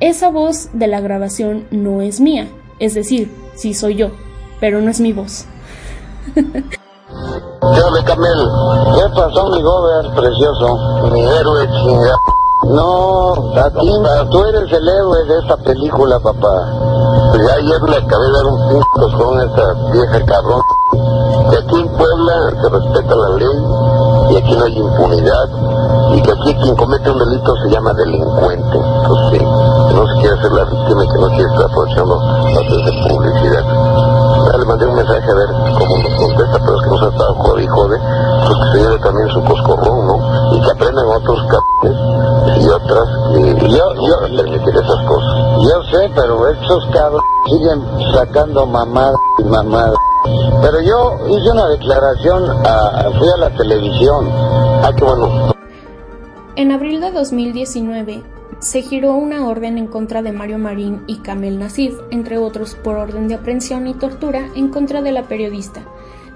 esa 0.00 0.30
voz 0.30 0.70
de 0.72 0.86
la 0.86 1.00
grabación 1.00 1.66
no 1.70 2.00
es 2.00 2.20
mía, 2.20 2.48
es 2.78 2.94
decir, 2.94 3.30
sí 3.54 3.74
soy 3.74 3.96
yo, 3.96 4.10
pero 4.58 4.80
no 4.80 4.90
es 4.90 5.00
mi 5.00 5.12
voz. 5.12 5.44
¿Qué 6.34 8.04
Camel? 8.04 8.48
¿Qué 8.94 9.14
pasó, 9.14 9.50
mi 9.50 9.62
gober 9.62 10.14
precioso? 10.14 11.10
Mi 11.12 11.20
héroe 11.20 11.68
chingado. 11.68 12.18
No, 12.62 13.32
aquí, 13.56 13.90
tú 14.30 14.44
eres 14.44 14.72
el 14.72 14.86
héroe 14.88 15.24
de 15.24 15.38
esta 15.38 15.56
película, 15.58 16.18
papá. 16.20 16.66
Pues 17.30 17.46
ya 17.46 17.54
ayer 17.54 17.82
le 17.82 17.96
acabé 17.96 18.26
de 18.26 18.32
dar 18.32 18.46
un 18.46 18.68
pinto 18.68 19.18
con 19.18 19.40
esta 19.40 19.72
vieja 19.92 20.24
cabrón. 20.26 20.60
Que 21.50 21.56
aquí 21.56 21.80
en 21.80 21.88
Puebla 21.88 22.50
se 22.60 22.68
respeta 22.68 23.14
la 23.14 23.28
ley 23.36 24.30
y 24.30 24.36
aquí 24.36 24.56
no 24.56 24.64
hay 24.64 24.78
impunidad. 24.78 25.48
Y 26.14 26.22
que 26.22 26.32
aquí 26.32 26.54
quien 26.62 26.76
comete 26.76 27.10
un 27.10 27.18
delito 27.18 27.56
se 27.62 27.70
llama 27.70 27.92
delincuente. 27.94 28.78
Pues 29.06 29.20
sí, 29.30 29.38
que 29.90 29.96
no 29.96 30.06
se 30.06 30.20
quiere 30.20 30.38
hacer 30.38 30.52
la 30.52 30.64
víctima 30.64 31.04
y 31.04 31.08
que 31.08 31.18
no 31.18 31.28
se 31.28 31.42
está 31.42 31.64
aprovechando 31.64 32.16
la 32.16 32.60
de 32.60 33.08
publicidad. 33.08 33.64
Ya 34.46 34.58
le 34.58 34.64
mandé 34.64 34.86
un 34.86 34.94
mensaje 34.94 35.30
a 35.30 35.34
ver 35.34 35.48
cómo 35.48 35.96
nos 35.98 36.14
contesta, 36.14 36.58
pero 36.64 36.76
es 36.76 36.82
que 36.82 36.90
nos 36.90 37.02
ha 37.02 37.08
estado 37.08 37.34
jode 37.34 37.62
y 37.62 37.66
jode, 37.66 37.98
pues 38.46 38.58
que 38.58 38.70
se 38.72 38.84
lleve 38.84 38.98
también 39.00 39.28
su 39.28 39.44
coscorrón, 39.44 40.06
¿no? 40.06 40.56
Y 40.56 40.60
que 40.60 40.70
aprendan 40.70 41.06
otros 41.06 41.38
cabrones 41.50 42.64
y 42.64 42.68
otras 42.68 43.08
que 43.34 43.68
yo, 43.68 43.94
no 43.94 44.06
yo, 44.06 44.36
permitir 44.36 44.74
esas 44.74 45.06
cosas. 45.06 45.34
Yo 45.62 45.82
sé, 45.90 46.10
pero 46.14 46.48
estos 46.48 46.86
cabrones 46.92 47.22
siguen 47.46 47.82
sacando 48.14 48.66
mamadas 48.66 49.16
y 49.38 49.44
mamadas. 49.44 49.98
Pero 50.62 50.80
yo 50.82 51.16
hice 51.28 51.50
una 51.50 51.68
declaración, 51.68 52.44
a, 52.66 53.10
fui 53.18 53.28
a 53.28 53.36
la 53.38 53.50
televisión. 53.56 54.28
Ah, 54.82 54.92
qué 54.96 55.04
bueno. 55.04 55.52
En 56.56 56.72
abril 56.72 57.00
de 57.00 57.10
2019, 57.10 58.22
se 58.58 58.82
giró 58.82 59.14
una 59.14 59.46
orden 59.46 59.78
en 59.78 59.86
contra 59.86 60.22
de 60.22 60.32
Mario 60.32 60.58
Marín 60.58 61.02
y 61.06 61.18
Kamel 61.18 61.58
Nasif, 61.58 61.94
entre 62.10 62.38
otros 62.38 62.74
por 62.74 62.96
orden 62.96 63.28
de 63.28 63.34
aprehensión 63.34 63.86
y 63.86 63.94
tortura 63.94 64.48
en 64.54 64.68
contra 64.68 65.00
de 65.02 65.12
la 65.12 65.28
periodista. 65.28 65.82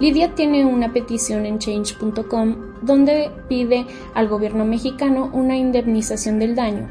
Lidia 0.01 0.35
tiene 0.35 0.65
una 0.65 0.93
petición 0.93 1.47
en 1.47 1.59
change.com 1.59 2.57
donde 2.83 3.31
pide 3.49 3.87
al 4.15 4.29
gobierno 4.29 4.65
mexicano 4.65 5.31
una 5.33 5.57
indemnización 5.57 6.39
del 6.39 6.55
daño. 6.55 6.89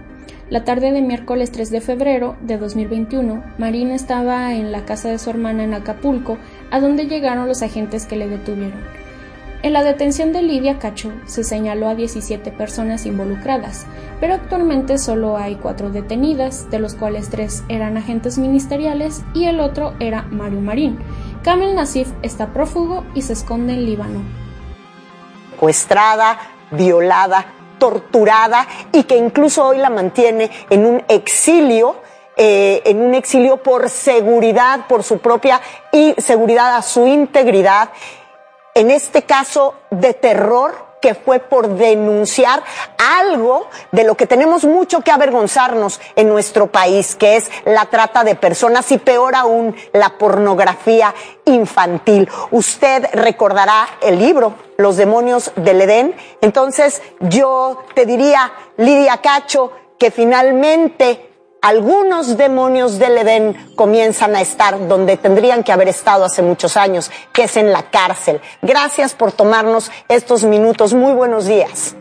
La 0.50 0.64
tarde 0.64 0.92
de 0.92 1.02
miércoles 1.02 1.52
3 1.52 1.72
de 1.72 1.82
febrero 1.82 2.36
de 2.42 2.58
2021, 2.58 3.44
Marín 3.58 3.92
estaba 3.92 4.54
en 4.54 4.72
la 4.72 4.86
casa 4.86 5.10
de 5.10 5.18
su 5.18 5.30
hermana 5.30 5.64
en 5.64 5.74
Acapulco, 5.74 6.38
a 6.70 6.80
donde 6.80 7.08
llegaron 7.08 7.48
los 7.48 7.62
agentes 7.62 8.06
que 8.06 8.18
le 8.18 8.28
detuvieron. 8.28 9.03
En 9.64 9.72
la 9.72 9.82
detención 9.82 10.34
de 10.34 10.42
Lidia 10.42 10.78
Cacho 10.78 11.14
se 11.26 11.46
señaló 11.46 11.88
a 11.88 11.96
17 11.96 12.52
personas 12.52 13.06
involucradas, 13.06 13.86
pero 14.20 14.34
actualmente 14.34 14.98
solo 14.98 15.38
hay 15.38 15.56
cuatro 15.56 15.90
detenidas, 15.90 16.70
de 16.70 16.80
los 16.80 16.96
cuales 16.96 17.30
tres 17.30 17.64
eran 17.70 17.96
agentes 17.96 18.38
ministeriales 18.38 19.22
y 19.34 19.46
el 19.46 19.62
otro 19.62 19.94
era 20.02 20.24
Mario 20.24 20.60
Marín. 20.60 21.00
Kamel 21.44 21.76
Nasif 21.76 22.10
está 22.24 22.48
prófugo 22.52 23.06
y 23.16 23.22
se 23.22 23.32
esconde 23.32 23.72
en 23.72 23.86
Líbano. 23.86 24.22
Secuestrada, 25.52 26.38
violada, 26.72 27.46
torturada 27.80 28.68
y 28.92 29.04
que 29.04 29.16
incluso 29.16 29.66
hoy 29.66 29.78
la 29.78 29.90
mantiene 29.90 30.52
en 30.70 30.86
un 30.86 31.04
exilio 31.08 31.96
eh, 32.36 32.82
en 32.86 33.00
un 33.00 33.14
exilio 33.14 33.58
por 33.58 33.90
seguridad, 33.92 34.88
por 34.88 35.04
su 35.04 35.20
propia 35.20 35.62
y 35.92 36.16
seguridad 36.18 36.76
a 36.76 36.82
su 36.82 37.06
integridad 37.06 37.90
en 38.76 38.92
este 38.92 39.24
caso 39.24 39.76
de 39.92 40.14
terror 40.14 40.94
que 41.04 41.16
fue 41.16 41.40
por 41.40 41.68
denunciar 41.68 42.64
algo 42.98 43.68
de 43.92 44.06
lo 44.06 44.16
que 44.16 44.26
tenemos 44.26 44.64
mucho 44.64 45.02
que 45.02 45.12
avergonzarnos 45.12 46.00
en 46.16 46.30
nuestro 46.30 46.68
país, 46.68 47.16
que 47.16 47.36
es 47.36 47.52
la 47.66 47.88
trata 47.88 48.24
de 48.24 48.36
personas 48.36 48.90
y 48.94 49.00
peor 49.00 49.36
aún 49.36 49.76
la 49.92 50.18
pornografía 50.18 51.14
infantil. 51.44 52.30
Usted 52.52 53.06
recordará 53.12 53.86
el 54.02 54.18
libro 54.18 54.54
Los 54.78 54.96
demonios 54.96 55.52
del 55.58 55.82
Edén. 55.82 56.16
Entonces 56.40 57.02
yo 57.20 57.84
te 57.94 58.06
diría, 58.06 58.54
Lidia 58.78 59.18
Cacho, 59.18 59.74
que 60.00 60.10
finalmente 60.10 61.33
algunos 61.64 62.36
demonios 62.36 63.00
del 63.00 63.18
Edén 63.20 63.56
comienzan 63.76 64.36
a 64.36 64.42
estar 64.42 64.86
donde 64.90 65.16
tendrían 65.16 65.64
que 65.64 65.72
haber 65.72 65.88
estado 65.88 66.26
hace 66.26 66.42
muchos 66.42 66.76
años, 66.76 67.10
que 67.32 67.44
es 67.44 67.56
en 67.56 67.72
la 67.72 67.84
cárcel. 67.84 68.42
Gracias 68.62 69.14
por 69.14 69.32
tomarnos 69.32 69.90
estos 70.10 70.44
minutos. 70.44 70.94
Muy 70.94 71.14
buenos 71.14 71.46
días. 71.46 71.96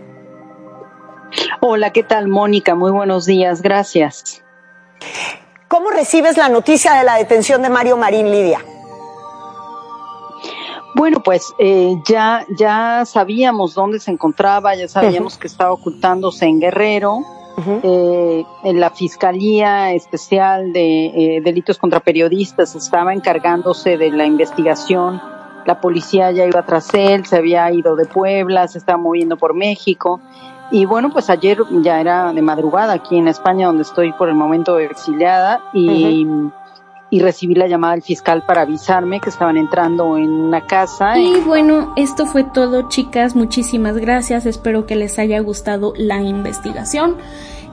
Hola, 1.61 1.91
¿qué 1.93 2.03
tal, 2.03 2.27
Mónica? 2.27 2.75
Muy 2.75 2.91
buenos 2.91 3.25
días. 3.25 3.63
Gracias. 3.63 4.43
¿Cómo 5.69 5.91
recibes 5.91 6.37
la 6.37 6.49
noticia 6.49 6.95
de 6.95 7.05
la 7.05 7.15
detención 7.15 7.63
de 7.63 7.71
Mario 7.71 7.97
Marín, 7.97 8.33
Lidia? 8.33 8.65
Bueno, 10.97 11.23
pues 11.23 11.55
eh, 11.61 11.95
ya, 12.09 12.45
ya 12.59 13.05
sabíamos 13.07 13.75
dónde 13.75 14.01
se 14.01 14.11
encontraba, 14.11 14.75
ya 14.75 14.89
sabíamos 14.89 15.39
que 15.39 15.47
estaba 15.47 15.71
ocultándose 15.71 16.47
en 16.47 16.59
Guerrero 16.59 17.21
eh, 17.57 18.45
en 18.65 18.81
la 18.81 18.91
Fiscalía 18.91 19.93
Especial 19.93 20.73
de 20.73 21.07
eh, 21.07 21.41
Delitos 21.43 21.79
contra 21.79 22.01
Periodistas 22.01 22.75
estaba 22.75 23.13
encargándose 23.13 23.97
de 23.97 24.11
la 24.11 24.25
investigación. 24.25 25.21
La 25.67 25.81
policía 25.81 26.31
ya 26.33 26.47
iba 26.47 26.65
tras 26.65 26.93
él, 26.95 27.25
se 27.27 27.37
había 27.37 27.71
ido 27.71 27.95
de 27.95 28.07
Puebla, 28.07 28.67
se 28.69 28.79
estaba 28.79 28.99
moviendo 28.99 29.37
por 29.37 29.55
México. 29.55 30.21
Y 30.71 30.87
bueno, 30.87 31.11
pues 31.11 31.29
ayer 31.29 31.59
ya 31.83 32.01
era 32.01 32.33
de 32.33 32.41
madrugada 32.41 32.95
aquí 32.95 33.19
en 33.19 33.29
España, 33.29 33.67
donde 33.67 33.83
estoy 33.83 34.13
por 34.13 34.29
el 34.29 34.35
momento 34.35 34.79
exiliada, 34.79 35.61
y, 35.75 36.27
y 37.13 37.21
recibí 37.21 37.55
la 37.55 37.67
llamada 37.67 37.93
del 37.93 38.03
fiscal 38.03 38.43
para 38.47 38.63
avisarme 38.63 39.21
que 39.21 39.29
estaban 39.29 39.59
entrando 39.59 40.17
en 40.17 40.31
una 40.31 40.67
casa. 40.67 41.19
Y 41.19 41.43
bueno, 41.43 41.93
esto 41.95 42.25
fue 42.25 42.43
todo, 42.43 42.89
chicas. 42.89 43.37
Muchísimas 43.37 43.99
gracias. 43.99 44.47
Espero 44.47 44.87
que 44.87 44.97
les 44.97 45.19
haya 45.19 45.39
gustado 45.41 45.93
la 45.99 46.23
investigación. 46.23 47.19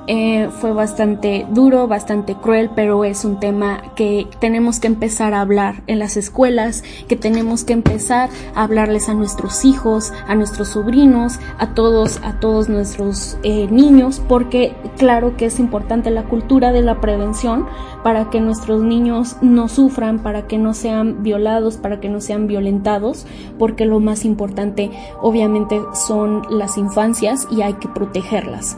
Eh, 0.08 0.50
fue 0.60 0.72
bastante 0.74 1.46
duro, 1.52 1.88
bastante 1.88 2.36
cruel, 2.36 2.72
pero 2.76 3.04
es 3.04 3.26
un 3.26 3.40
tema 3.40 3.84
que 3.96 4.28
tenemos 4.40 4.80
que 4.80 4.88
empezar 4.88 5.34
a 5.34 5.42
hablar 5.42 5.84
en 5.88 6.00
las 6.00 6.18
escuelas, 6.18 6.84
que 7.08 7.16
tenemos 7.16 7.64
que 7.64 7.74
empezar 7.74 8.30
a 8.56 8.64
hablarles 8.64 9.08
a 9.08 9.14
nuestros 9.14 9.66
hijos, 9.66 10.12
a 10.28 10.34
nuestros 10.36 10.70
sobrinos, 10.70 11.40
a 11.60 11.74
todos, 11.76 12.20
a 12.24 12.40
todos 12.40 12.70
nuestros 12.70 13.38
eh, 13.44 13.68
niños, 13.70 14.22
porque 14.28 14.76
claro 14.98 15.38
que 15.38 15.46
es 15.46 15.60
importante 15.60 16.10
la 16.10 16.24
cultura 16.24 16.72
de 16.72 16.82
la 16.82 17.02
prevención 17.02 17.68
para 18.04 18.30
que 18.30 18.42
nuestros 18.42 18.82
niños 18.82 19.36
no 19.42 19.68
sufran, 19.68 20.20
para 20.20 20.48
que 20.48 20.58
no 20.58 20.74
sean 20.74 21.22
violados, 21.22 21.78
para 21.78 22.00
que 22.00 22.10
no 22.10 22.22
sean 22.22 22.48
violentados, 22.48 23.28
porque 23.58 23.86
lo 23.86 24.00
más 24.00 24.26
importante 24.26 24.90
obviamente 25.22 25.82
son 25.94 26.42
las 26.50 26.78
infancias 26.78 27.48
y 27.52 27.62
hay 27.62 27.74
que 27.74 27.90
protegerlas. 27.90 28.78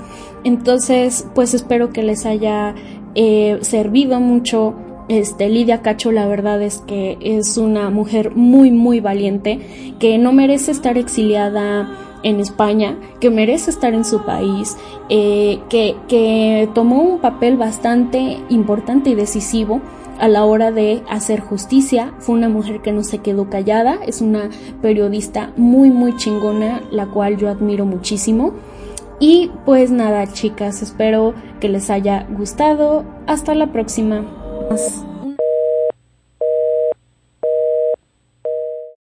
Pues 1.35 1.53
espero 1.53 1.91
que 1.91 2.03
les 2.03 2.25
haya 2.25 2.75
eh, 3.15 3.59
servido 3.61 4.19
mucho. 4.19 4.75
Este, 5.07 5.49
Lidia 5.49 5.81
Cacho, 5.81 6.11
la 6.11 6.25
verdad 6.25 6.61
es 6.61 6.77
que 6.87 7.17
es 7.19 7.57
una 7.57 7.89
mujer 7.89 8.33
muy, 8.33 8.71
muy 8.71 9.01
valiente, 9.01 9.59
que 9.99 10.17
no 10.17 10.31
merece 10.31 10.71
estar 10.71 10.97
exiliada 10.97 11.89
en 12.23 12.39
España, 12.39 12.97
que 13.19 13.29
merece 13.29 13.71
estar 13.71 13.93
en 13.93 14.05
su 14.05 14.23
país, 14.23 14.77
eh, 15.09 15.59
que, 15.69 15.95
que 16.07 16.69
tomó 16.73 17.01
un 17.01 17.19
papel 17.19 17.57
bastante 17.57 18.37
importante 18.49 19.09
y 19.09 19.15
decisivo 19.15 19.81
a 20.19 20.27
la 20.27 20.45
hora 20.45 20.71
de 20.71 21.01
hacer 21.09 21.39
justicia. 21.39 22.13
Fue 22.19 22.35
una 22.35 22.47
mujer 22.47 22.81
que 22.81 22.91
no 22.91 23.03
se 23.03 23.17
quedó 23.17 23.49
callada, 23.49 23.99
es 24.05 24.21
una 24.21 24.49
periodista 24.81 25.51
muy, 25.57 25.89
muy 25.89 26.15
chingona, 26.15 26.81
la 26.91 27.07
cual 27.07 27.37
yo 27.37 27.49
admiro 27.49 27.85
muchísimo. 27.85 28.53
Y 29.21 29.51
pues 29.65 29.91
nada, 29.91 30.25
chicas, 30.33 30.81
espero 30.81 31.35
que 31.59 31.69
les 31.69 31.91
haya 31.91 32.25
gustado. 32.31 33.05
Hasta 33.27 33.53
la 33.53 33.71
próxima. 33.71 34.25